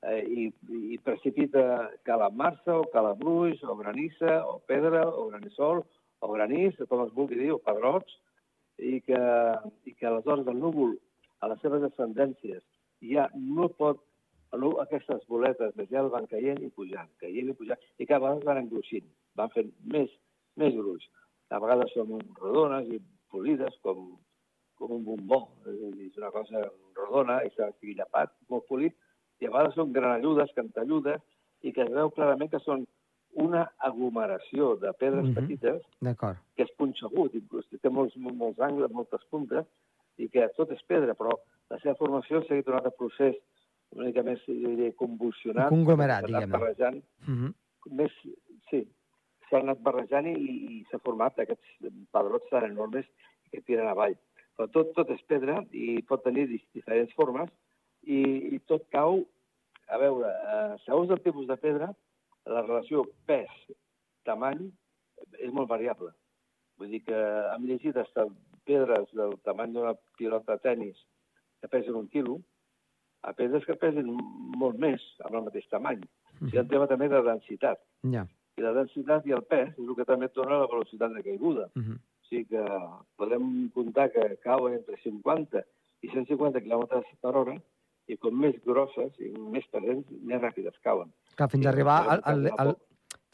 eh, 0.03 0.21
i, 0.27 0.45
i 0.93 0.97
precipita 1.03 1.89
calamarsa 2.07 2.77
o 2.77 2.87
calabruix 2.93 3.63
o 3.63 3.75
granissa 3.79 4.39
o 4.45 4.59
pedra 4.69 5.07
o 5.07 5.27
granissol 5.31 5.83
o 6.21 6.31
granís, 6.33 6.77
com 6.89 7.03
es 7.05 7.13
vulgui 7.13 7.37
dir, 7.37 7.51
o 7.53 7.61
pedrots, 7.61 8.13
i 8.77 8.99
que, 9.05 9.21
i 9.85 9.93
que 9.97 10.07
aleshores 10.09 10.47
el 10.49 10.59
núvol 10.61 10.95
a 11.41 11.49
les 11.51 11.61
seves 11.61 11.85
ascendències 11.85 12.63
ja 13.05 13.27
no 13.35 13.69
pot 13.69 14.01
no, 14.55 14.71
aquestes 14.81 15.25
boletes 15.27 15.73
de 15.75 15.85
gel 15.91 16.09
van 16.13 16.27
caient 16.31 16.61
i 16.63 16.69
pujant, 16.73 17.09
caient 17.21 17.51
i 17.51 17.55
pujant, 17.57 17.81
i 17.99 18.05
cada 18.05 18.23
vegada 18.23 18.47
van 18.47 18.61
engruixint, 18.63 19.07
van 19.37 19.51
fent 19.53 19.73
més, 19.93 20.13
més 20.55 20.75
gruix. 20.77 21.03
A 21.51 21.59
vegades 21.63 21.91
són 21.95 22.15
rodones 22.39 22.87
i 22.91 23.01
polides, 23.31 23.75
com, 23.83 24.07
com 24.79 24.95
un 24.97 25.03
bombó. 25.05 25.41
És 25.67 26.17
una 26.19 26.31
cosa 26.31 26.63
rodona 26.95 27.41
i 27.45 27.51
s'ha 27.55 27.69
llapat, 27.99 28.33
molt 28.49 28.67
polit, 28.71 28.95
i 29.39 29.47
a 29.47 29.51
vegades 29.51 29.75
són 29.77 29.93
granalludes, 29.95 30.53
cantalludes, 30.55 31.21
i 31.65 31.73
que 31.73 31.83
es 31.83 31.91
veu 31.93 32.11
clarament 32.15 32.51
que 32.51 32.61
són 32.63 32.85
una 33.37 33.63
aglomeració 33.85 34.75
de 34.81 34.93
pedres 34.97 35.25
mm 35.25 35.33
-hmm. 35.33 35.39
petites 35.39 35.81
que 36.55 36.63
és 36.63 36.71
punxegut, 36.77 37.35
inclús 37.35 37.67
té 37.81 37.89
molts, 37.89 38.15
molts 38.17 38.59
angles, 38.59 38.91
moltes 38.91 39.23
puntes, 39.29 39.65
i 40.17 40.29
que 40.29 40.49
tot 40.57 40.71
és 40.71 40.83
pedra, 40.87 41.13
però 41.13 41.37
la 41.69 41.79
seva 41.79 41.95
formació 41.95 42.39
ha 42.39 42.47
seguit 42.47 42.67
un 42.67 42.73
altre 42.73 42.91
procés 42.91 43.35
una 43.91 44.05
mica 44.05 44.23
més, 44.23 44.39
diria, 44.47 44.91
convulsionat. 44.95 45.71
Un 45.71 45.77
conglomerat, 45.77 46.25
diguem-ne. 46.25 46.57
Barrejant, 46.57 47.03
mm 47.27 47.35
-hmm. 47.35 47.53
més, 47.91 48.11
sí, 48.69 48.87
s'ha 49.49 49.59
anat 49.59 49.79
barrejant 49.79 50.27
i, 50.27 50.33
i 50.33 50.85
s'ha 50.89 50.99
format 50.99 51.39
aquests 51.39 51.67
pedrots 52.11 52.49
tan 52.49 52.63
enormes 52.63 53.05
que 53.51 53.61
tiren 53.61 53.87
avall 53.87 54.15
però 54.57 54.67
tot, 54.73 54.91
tot 54.97 55.09
és 55.13 55.21
pedra 55.29 55.59
i 55.71 56.01
pot 56.09 56.23
tenir 56.25 56.47
diferents 56.49 57.13
formes 57.17 57.49
i, 58.07 58.21
i 58.55 58.59
tot 58.71 58.87
cau, 58.93 59.21
a 59.91 59.99
veure, 60.01 60.31
eh, 60.31 60.75
segons 60.85 61.11
el 61.11 61.21
tipus 61.23 61.47
de 61.49 61.57
pedra, 61.59 61.91
la 62.47 62.63
relació 62.63 63.03
pes-tamany 63.27 64.63
és 65.43 65.51
molt 65.53 65.69
variable. 65.69 66.13
Vull 66.79 66.93
dir 66.93 67.01
que 67.07 67.17
hem 67.53 67.65
llegit 67.67 67.97
fins 67.97 68.35
pedres 68.67 69.11
del 69.15 69.35
tamany 69.47 69.73
d'una 69.73 69.95
pilota 70.19 70.55
de 70.55 70.63
tennis 70.63 70.97
que 71.61 71.69
pesen 71.71 71.95
un 71.95 72.07
quilo 72.11 72.37
a 73.27 73.33
pedres 73.33 73.65
que 73.65 73.75
pesen 73.79 74.11
molt 74.61 74.77
més 74.79 75.03
amb 75.25 75.39
el 75.39 75.47
mateix 75.47 75.67
tamany. 75.71 76.03
Hi 76.47 76.57
ha 76.57 76.63
un 76.63 76.69
tema 76.71 76.87
també 76.87 77.07
de 77.09 77.23
densitat. 77.25 77.79
Ja. 78.13 78.27
I 78.57 78.65
la 78.65 78.73
densitat 78.75 79.25
i 79.27 79.33
el 79.37 79.43
pes 79.49 79.71
és 79.73 79.85
el 79.85 79.95
que 79.97 80.05
també 80.05 80.29
et 80.29 80.37
dona 80.37 80.61
la 80.61 80.69
velocitat 80.69 81.15
de 81.15 81.23
caiguda. 81.25 81.69
Uh 81.75 81.81
-huh. 81.81 81.97
O 81.97 82.27
sigui 82.29 82.45
que 82.51 82.63
podem 83.17 83.69
comptar 83.73 84.11
que 84.11 84.37
cauen 84.43 84.73
entre 84.73 84.97
50 85.03 85.63
i 86.01 86.07
150 86.09 86.61
km 86.61 87.03
per 87.21 87.35
hora 87.35 87.57
i 88.07 88.17
com 88.17 88.35
més 88.39 88.55
grosses 88.65 89.15
i 89.19 89.31
més 89.51 89.65
presents, 89.71 90.07
més 90.23 90.41
ràpides 90.41 90.77
cauen. 90.83 91.09
Clar, 91.35 91.49
fins 91.51 91.65
a 91.65 91.69
arribar 91.73 91.97
al, 92.15 92.21
al, 92.23 92.47
al, 92.57 92.71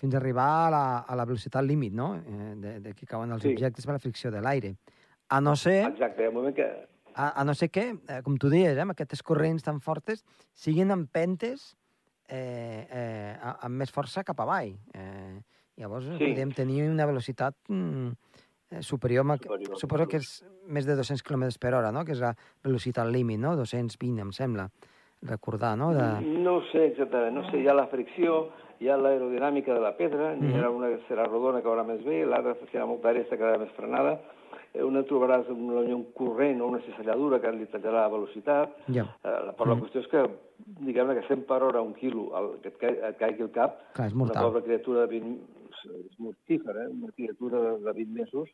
fins 0.02 0.16
a 0.16 0.18
arribar 0.20 0.48
a 0.66 0.72
la, 0.74 0.84
a 1.08 1.16
la 1.20 1.26
velocitat 1.30 1.64
límit, 1.66 1.94
no?, 1.94 2.16
eh, 2.18 2.54
de, 2.58 2.74
de 2.88 2.94
que 2.98 3.06
cauen 3.10 3.32
els 3.32 3.44
Sí. 3.46 3.54
objectes 3.54 3.86
per 3.86 3.94
la 3.94 4.02
fricció 4.04 4.32
de 4.34 4.42
l'aire. 4.42 4.76
A 5.30 5.40
no 5.42 5.56
ser, 5.56 5.86
Exacte, 5.88 6.26
al 6.26 6.34
moment 6.34 6.56
que... 6.56 6.66
a, 7.16 7.30
a 7.42 7.44
no 7.46 7.54
ser 7.54 7.70
que, 7.70 7.86
eh, 8.10 8.22
com 8.26 8.36
tu 8.38 8.50
deies, 8.50 8.78
eh, 8.78 8.88
aquestes 8.90 9.22
corrents 9.24 9.64
tan 9.64 9.80
fortes, 9.82 10.26
siguin 10.54 10.92
empentes 10.92 11.76
eh, 12.28 12.88
eh, 12.90 13.36
amb 13.62 13.76
més 13.78 13.92
força 13.94 14.24
cap 14.26 14.40
avall. 14.42 14.74
Eh, 14.94 15.40
llavors 15.78 16.06
Sí. 16.18 16.32
podem 16.34 16.52
tenir 16.54 16.84
una 16.90 17.06
velocitat 17.06 17.56
mm, 17.70 18.12
superior, 18.82 19.26
a, 19.30 19.38
Superior, 19.38 19.78
suposo 19.78 20.08
que 20.08 20.18
és 20.18 20.44
més 20.68 20.86
de 20.86 20.96
200 20.96 21.22
km 21.24 21.46
per 21.60 21.74
hora, 21.74 21.92
no?, 21.92 22.04
que 22.06 22.14
és 22.16 22.20
la 22.24 22.34
velocitat 22.64 23.08
límit, 23.12 23.40
no?, 23.40 23.56
220, 23.56 24.20
em 24.22 24.32
sembla, 24.32 24.70
recordar, 25.22 25.76
no?, 25.78 25.94
de... 25.94 26.04
No 26.44 26.58
ho 26.58 26.62
sé 26.72 26.88
exactament, 26.92 27.36
no 27.36 27.46
sé, 27.52 27.62
hi 27.62 27.68
ha 27.68 27.74
la 27.78 27.88
fricció, 27.88 28.50
hi 28.82 28.90
ha 28.90 28.98
l'aerodinàmica 28.98 29.74
de 29.74 29.80
la 29.84 29.94
pedra, 29.98 30.34
Mhm. 30.36 30.54
haurà 30.56 30.70
una 30.72 30.88
que 30.90 31.02
serà 31.08 31.28
rodona 31.28 31.62
que 31.62 31.68
veurà 31.70 31.84
més 31.86 32.04
bé, 32.04 32.26
l'altra 32.26 32.56
serà 32.72 32.86
molt 32.88 33.06
aresta 33.06 33.38
que 33.38 33.44
quedarà 33.44 33.60
més 33.60 33.72
frenada, 33.78 34.20
Eh, 34.74 34.82
una 34.82 35.04
trobaràs 35.06 35.46
un, 35.54 36.06
corrent 36.18 36.60
o 36.60 36.66
una 36.66 36.80
cisalladura 36.82 37.40
que 37.40 37.52
li 37.52 37.68
tallarà 37.70 38.08
la 38.08 38.10
velocitat, 38.10 38.72
Ja, 38.90 39.04
eh, 39.24 39.52
però 39.56 39.68
la 39.68 39.76
Mhm. 39.76 39.82
qüestió 39.84 40.02
és 40.02 40.08
que, 40.08 40.24
diguem-ne 40.82 41.14
que 41.14 41.28
100 41.28 41.46
per 41.46 41.62
hora 41.62 41.80
un 41.80 41.94
quilo 41.94 42.32
el, 42.36 42.60
que 42.60 42.70
et, 42.70 42.78
ca 42.80 42.88
et 42.88 43.18
caigui 43.20 43.44
al 43.44 43.52
cap, 43.52 43.94
clar, 43.94 44.08
és 44.08 44.14
una 44.16 44.34
pobra 44.34 44.64
criatura 44.64 45.02
de 45.02 45.08
20... 45.08 45.38
és 45.86 46.20
mortífera, 46.20 46.86
eh? 46.86 46.92
una 46.92 47.12
criatura 47.12 47.62
de, 47.62 47.74
de 47.86 47.94
20 48.00 48.18
mesos, 48.20 48.50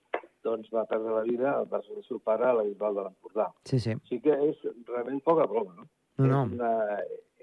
doncs 0.46 0.72
va 0.74 0.86
perdre 0.90 1.14
la 1.16 1.24
vida 1.28 1.54
al 1.54 1.68
braç 1.70 1.88
del 1.92 2.04
seu 2.08 2.20
pare 2.24 2.48
a 2.48 2.56
la 2.58 2.66
Bisbal 2.68 2.98
de 2.98 3.06
l'Empordà. 3.08 3.50
Sí, 3.70 3.80
sí. 3.84 3.96
Sigui 4.10 4.30
que 4.30 4.38
és 4.50 4.66
realment 4.88 5.22
poca 5.26 5.48
broma, 5.52 5.76
no? 5.78 5.90
No, 6.20 6.28
no. 6.28 6.42
És, 6.44 6.58
una, 6.58 6.74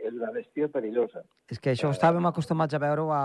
és 0.09 0.19
una 0.19 0.33
bèstia 0.35 0.69
perillosa. 0.73 1.25
És 1.53 1.63
que 1.63 1.73
això 1.73 1.93
estàvem 1.95 2.29
acostumats 2.29 2.77
a 2.77 2.83
veure-ho 2.83 3.09
a, 3.15 3.25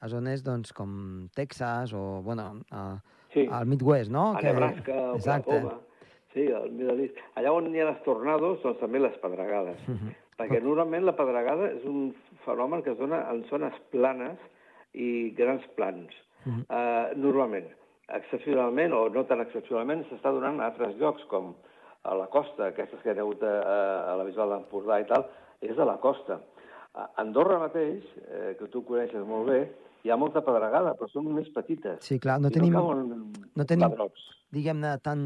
a 0.00 0.12
zones 0.12 0.44
doncs, 0.46 0.74
com 0.76 0.94
Texas 1.34 1.94
o, 1.96 2.04
bueno, 2.26 2.52
a, 2.70 2.84
Sí, 3.34 3.48
al 3.50 3.66
Midwest, 3.66 4.10
no? 4.10 4.36
a 4.36 4.40
Nebraska, 4.40 4.94
a 4.94 5.14
Exacte. 5.16 5.50
Oklahoma. 5.50 5.80
Sí, 6.32 6.46
al 6.50 6.70
Middle 6.70 7.02
East. 7.02 7.18
Allà 7.38 7.52
on 7.54 7.66
hi 7.74 7.82
ha 7.82 7.88
les 7.88 8.02
tornados, 8.06 8.60
doncs 8.62 8.78
també 8.80 9.00
les 9.02 9.16
pedregades. 9.22 9.80
Mhm. 9.88 10.14
Perquè 10.38 10.60
normalment 10.62 11.04
la 11.06 11.14
pedregada 11.18 11.68
és 11.70 11.84
un 11.86 12.14
fenomen 12.44 12.82
que 12.82 12.90
es 12.90 12.98
dona 12.98 13.20
en 13.30 13.44
zones 13.50 13.74
planes 13.90 14.38
i 14.94 15.30
grans 15.36 15.64
plans. 15.76 16.12
Uh, 16.44 17.14
normalment. 17.16 17.70
Excepcionalment, 18.12 18.92
o 18.92 19.06
no 19.08 19.22
tan 19.24 19.40
excepcionalment, 19.40 20.02
s'està 20.10 20.30
donant 20.34 20.58
a 20.60 20.66
altres 20.68 20.92
llocs, 21.00 21.24
com 21.30 21.54
a 22.04 22.14
la 22.18 22.26
costa, 22.28 22.66
aquestes 22.68 23.00
que 23.00 23.14
hi 23.14 23.16
ha 23.16 23.22
hagut 23.24 23.42
a, 23.48 23.54
a 24.12 24.16
la 24.20 24.26
Bisbal 24.28 24.52
d'Empordà 24.52 24.98
i 25.00 25.06
tal, 25.08 25.24
és 25.64 25.78
a 25.80 25.86
la 25.88 25.96
costa. 26.02 26.36
A 26.94 27.08
Andorra 27.22 27.56
mateix, 27.62 28.04
eh, 28.28 28.52
que 28.58 28.68
tu 28.70 28.84
coneixes 28.84 29.24
molt 29.26 29.48
bé, 29.48 29.60
hi 30.04 30.12
ha 30.12 30.18
molta 30.20 30.42
pedregada, 30.44 30.92
però 30.98 31.08
són 31.10 31.30
més 31.32 31.48
petites. 31.54 32.04
Sí, 32.04 32.18
clar, 32.20 32.36
no 32.44 32.52
I 32.52 32.58
tenim, 32.58 32.76
no 32.76 32.82
cauen 32.84 33.32
no 33.56 33.64
tenim- 33.64 33.96
diguem-ne, 34.52 34.98
tan, 35.02 35.24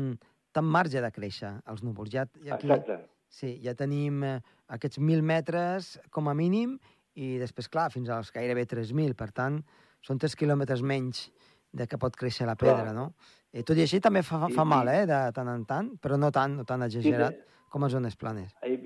tan 0.54 0.64
marge 0.64 1.02
de 1.02 1.10
créixer 1.12 1.50
els 1.68 1.82
núvols. 1.82 2.14
Ja, 2.14 2.28
ja 2.46 2.54
aquí, 2.54 2.70
Exacte. 2.70 3.00
sí, 3.28 3.56
ja 3.64 3.74
tenim 3.74 4.22
eh, 4.24 4.38
aquests 4.68 5.02
1.000 5.02 5.20
metres 5.34 5.96
com 6.14 6.30
a 6.30 6.34
mínim 6.38 6.78
i 7.18 7.36
després, 7.40 7.68
clar, 7.72 7.88
fins 7.90 8.08
als 8.14 8.30
gairebé 8.34 8.66
3.000. 8.70 9.14
Per 9.18 9.30
tant, 9.34 9.58
són 10.04 10.18
3 10.22 10.36
quilòmetres 10.38 10.82
menys 10.86 11.24
de 11.72 11.86
que 11.90 11.98
pot 12.00 12.14
créixer 12.16 12.46
la 12.46 12.54
pedra, 12.56 12.84
Clar. 12.92 12.94
no? 12.94 13.08
I 13.52 13.64
tot 13.66 13.76
i 13.76 13.82
així 13.82 13.98
també 14.04 14.22
fa, 14.22 14.46
fa 14.52 14.64
mal, 14.64 14.86
i- 14.88 15.00
eh, 15.02 15.06
de 15.08 15.18
tant 15.34 15.48
en 15.48 15.64
tant, 15.66 15.90
però 16.00 16.18
no 16.20 16.30
tant, 16.30 16.54
no 16.56 16.64
tan 16.68 16.82
exagerat 16.86 17.36
com 17.72 17.84
a 17.84 17.88
zones 17.88 18.14
planes. 18.16 18.54
He, 18.62 18.76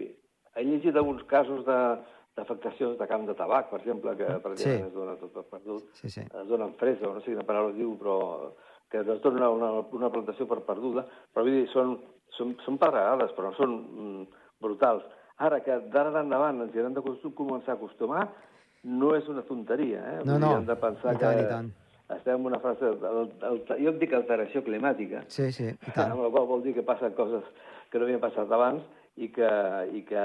he 0.56 0.64
llegit 0.64 0.96
alguns 0.96 1.22
casos 1.30 1.64
de- 1.66 1.98
d'afectacions 2.36 2.96
de, 2.98 3.06
camp 3.06 3.26
de 3.28 3.34
tabac, 3.36 3.68
per 3.70 3.80
exemple, 3.82 4.16
que 4.16 4.24
per 4.40 4.56
Sí. 4.56 4.70
es 4.70 4.92
dona 4.94 5.16
tot 5.20 5.32
per 5.34 5.42
perdut, 5.50 5.90
Sí, 6.00 6.08
sí. 6.08 6.20
es 6.22 6.48
donen 6.48 6.74
fresa, 6.80 7.06
o 7.08 7.14
no 7.14 7.20
sé 7.20 7.26
quina 7.34 7.44
paraula 7.44 7.70
es 7.74 7.76
diu, 7.76 7.98
però 7.98 8.54
que 8.88 9.00
es 9.00 9.06
dona 9.06 9.50
una, 9.50 9.50
una, 9.50 9.86
una 9.92 10.10
plantació 10.10 10.46
per 10.48 10.62
perduda, 10.64 11.04
però 11.32 11.44
vull 11.44 11.52
dir, 11.52 11.68
són, 11.72 11.98
són, 12.38 12.56
són 12.64 12.78
pedregades, 12.78 13.32
però 13.36 13.50
no 13.50 13.56
són 13.56 13.74
mm, 13.76 14.26
brutals. 14.60 15.04
Ara 15.42 15.58
que 15.64 15.74
d'ara 15.92 16.20
endavant 16.22 16.60
ens 16.62 16.74
hi 16.74 16.82
hem 16.84 16.94
de 16.94 17.02
començar 17.34 17.74
a 17.74 17.78
acostumar, 17.78 18.26
no 18.84 19.12
és 19.16 19.26
una 19.30 19.42
tonteria, 19.46 20.02
eh? 20.14 20.18
No, 20.26 20.38
no, 20.42 20.56
hem 20.58 20.66
de 20.68 20.76
pensar 20.78 21.14
i 21.16 21.18
tant, 21.18 21.36
que 21.38 21.44
i 21.44 21.48
tant. 21.50 21.70
estem 22.16 22.38
en 22.40 22.46
una 22.52 22.60
fase... 22.62 22.90
El, 22.92 23.30
el, 23.48 23.60
jo 23.82 23.92
en 23.92 23.98
dic 24.00 24.14
alteració 24.18 24.62
climàtica, 24.66 25.24
Sí, 25.32 25.48
sí, 25.54 25.68
i 25.72 25.94
tant. 25.96 26.12
amb 26.14 26.22
la 26.26 26.30
qual 26.34 26.46
vol 26.50 26.62
dir 26.66 26.74
que 26.76 26.84
passen 26.86 27.14
coses 27.18 27.46
que 27.90 27.98
no 28.00 28.06
havien 28.06 28.20
passat 28.22 28.50
abans 28.54 28.82
i 29.20 29.28
que, 29.34 29.48
i 29.98 30.04
que 30.08 30.22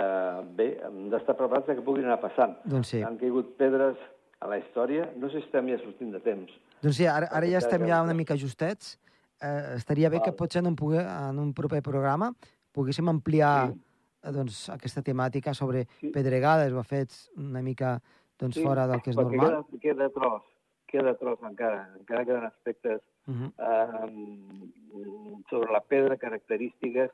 bé, 0.58 0.70
hem 0.88 1.10
d'estar 1.12 1.36
preparats 1.40 1.68
que 1.74 1.82
puguin 1.86 2.06
anar 2.08 2.20
passant. 2.22 2.54
Doncs 2.66 2.94
sí. 2.94 3.02
Han 3.04 3.18
caigut 3.22 3.56
pedres 3.60 3.98
a 4.40 4.48
la 4.52 4.60
història, 4.62 5.10
no 5.18 5.30
sé 5.34 5.42
si 5.42 5.48
estem 5.48 5.68
ja 5.74 5.80
sortint 5.82 6.14
de 6.14 6.22
temps. 6.26 6.54
Doncs 6.84 7.00
sí, 7.02 7.08
ara, 7.10 7.28
ara 7.34 7.50
ja 7.50 7.58
estem 7.64 7.88
ja- 7.90 8.04
una 8.06 8.14
mica 8.18 8.38
justets. 8.38 8.96
Eh, 9.42 9.76
estaria 9.78 10.10
bé 10.10 10.18
que 10.22 10.32
Val. 10.32 10.38
potser 10.40 10.62
en 10.64 10.68
un, 10.72 10.76
pogué, 10.76 11.02
en 11.02 11.38
un 11.38 11.52
proper 11.54 11.82
programa 11.86 12.32
poguéssim 12.74 13.08
ampliar 13.10 13.68
Sí. 13.72 13.80
Eh, 14.24 14.32
doncs, 14.32 14.70
aquesta 14.70 15.02
temàtica 15.02 15.54
sobre 15.54 15.86
Sí. 16.00 16.10
pedregades 16.12 16.74
o 16.74 16.84
fets 16.84 17.30
una 17.38 17.62
mica 17.62 18.02
doncs, 18.40 18.60
fora 18.62 18.88
del 18.88 19.02
que 19.02 19.12
és 19.12 19.16
normal. 19.18 19.64
Queda, 19.72 19.80
queda 19.82 20.10
tros, 20.10 20.44
queda 20.88 21.16
tros 21.18 21.40
encara, 21.44 21.90
encara 22.00 22.26
queden 22.26 22.46
aspectes 22.46 23.02
Uh 23.28 23.34
-huh. 23.34 23.52
eh, 23.60 25.42
sobre 25.50 25.72
la 25.72 25.82
pedra, 25.82 26.18
característiques 26.18 27.12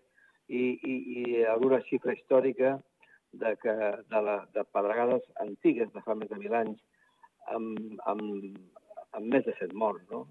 i, 0.47 0.79
i, 0.83 0.93
i 1.19 1.43
alguna 1.45 1.79
xifra 1.81 2.13
històrica 2.13 2.79
de, 3.31 3.55
que, 3.57 3.73
de, 4.09 4.21
la, 4.21 4.47
de 4.53 4.63
pedregades 4.63 5.23
antigues 5.41 5.91
de 5.93 6.01
fa 6.01 6.13
més 6.15 6.29
de 6.29 6.35
mil 6.37 6.53
anys 6.53 6.79
amb, 7.47 7.99
amb, 8.05 8.57
amb 9.11 9.25
més 9.25 9.43
de 9.45 9.55
set 9.57 9.73
morts, 9.73 10.03
no? 10.11 10.27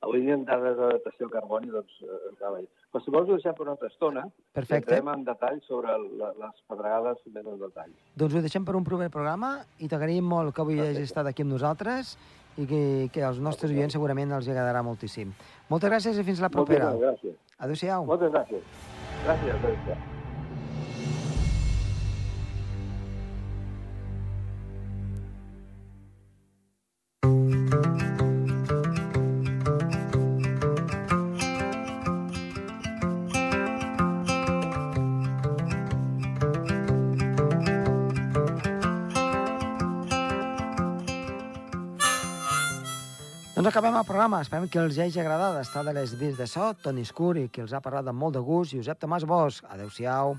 Avui 0.00 0.20
dia 0.22 0.36
en 0.38 0.44
dades 0.46 0.76
de 0.78 0.88
datació 0.94 1.26
de 1.26 1.32
carboni, 1.32 1.70
doncs, 1.74 1.94
eh. 2.06 2.66
Però 2.92 3.00
si 3.02 3.10
vols 3.10 3.28
ho 3.28 3.34
deixem 3.34 3.54
per 3.56 3.64
una 3.64 3.72
altra 3.74 3.88
estona, 3.90 4.22
Perfecte. 4.54 4.94
entrem 4.94 5.08
en 5.12 5.24
detall 5.26 5.58
sobre 5.66 5.96
la, 6.20 6.30
les 6.38 6.60
pedregades 6.70 7.24
més 7.34 7.46
en 7.46 7.58
detall. 7.58 7.90
Doncs 8.14 8.36
ho 8.38 8.42
deixem 8.44 8.64
per 8.64 8.76
un 8.78 8.86
proper 8.86 9.10
programa 9.10 9.56
i 9.82 9.88
t'agraïm 9.90 10.28
molt 10.34 10.54
que 10.54 10.62
avui 10.62 10.78
Perfecte. 10.78 11.00
hagis 11.02 11.10
estat 11.10 11.32
aquí 11.32 11.42
amb 11.42 11.56
nosaltres 11.56 12.14
i 12.58 12.66
que, 12.66 12.82
que 13.14 13.24
als 13.26 13.40
nostres 13.42 13.74
oients 13.74 13.98
segurament 13.98 14.36
els 14.38 14.46
agradarà 14.48 14.84
moltíssim. 14.86 15.34
Moltes 15.68 15.90
gràcies 15.90 16.22
i 16.22 16.26
fins 16.30 16.44
la 16.46 16.52
propera. 16.54 16.92
Moltes 16.94 17.08
gràcies. 17.08 17.42
Adéu-siau. 17.58 18.06
Moltes 18.06 18.32
gràcies. 18.34 18.86
Gràcies, 19.26 19.58
adéu 19.58 20.17
acabem 43.78 43.94
el 43.94 44.06
programa. 44.06 44.40
Esperem 44.42 44.66
que 44.66 44.80
els 44.82 44.96
hagi 44.98 45.20
agradat 45.22 45.60
estar 45.60 45.84
de 45.86 45.92
les 45.94 46.16
dins 46.18 46.34
de 46.34 46.48
so. 46.50 46.72
Toni 46.82 47.04
Escur 47.06 47.36
i 47.38 47.46
que 47.46 47.62
els 47.62 47.70
ha 47.70 47.78
parlat 47.84 48.10
amb 48.10 48.18
molt 48.18 48.34
de 48.34 48.42
gust. 48.42 48.74
Josep 48.74 48.98
Tomàs 48.98 49.22
Bosch. 49.22 49.62
Adéu-siau. 49.70 50.34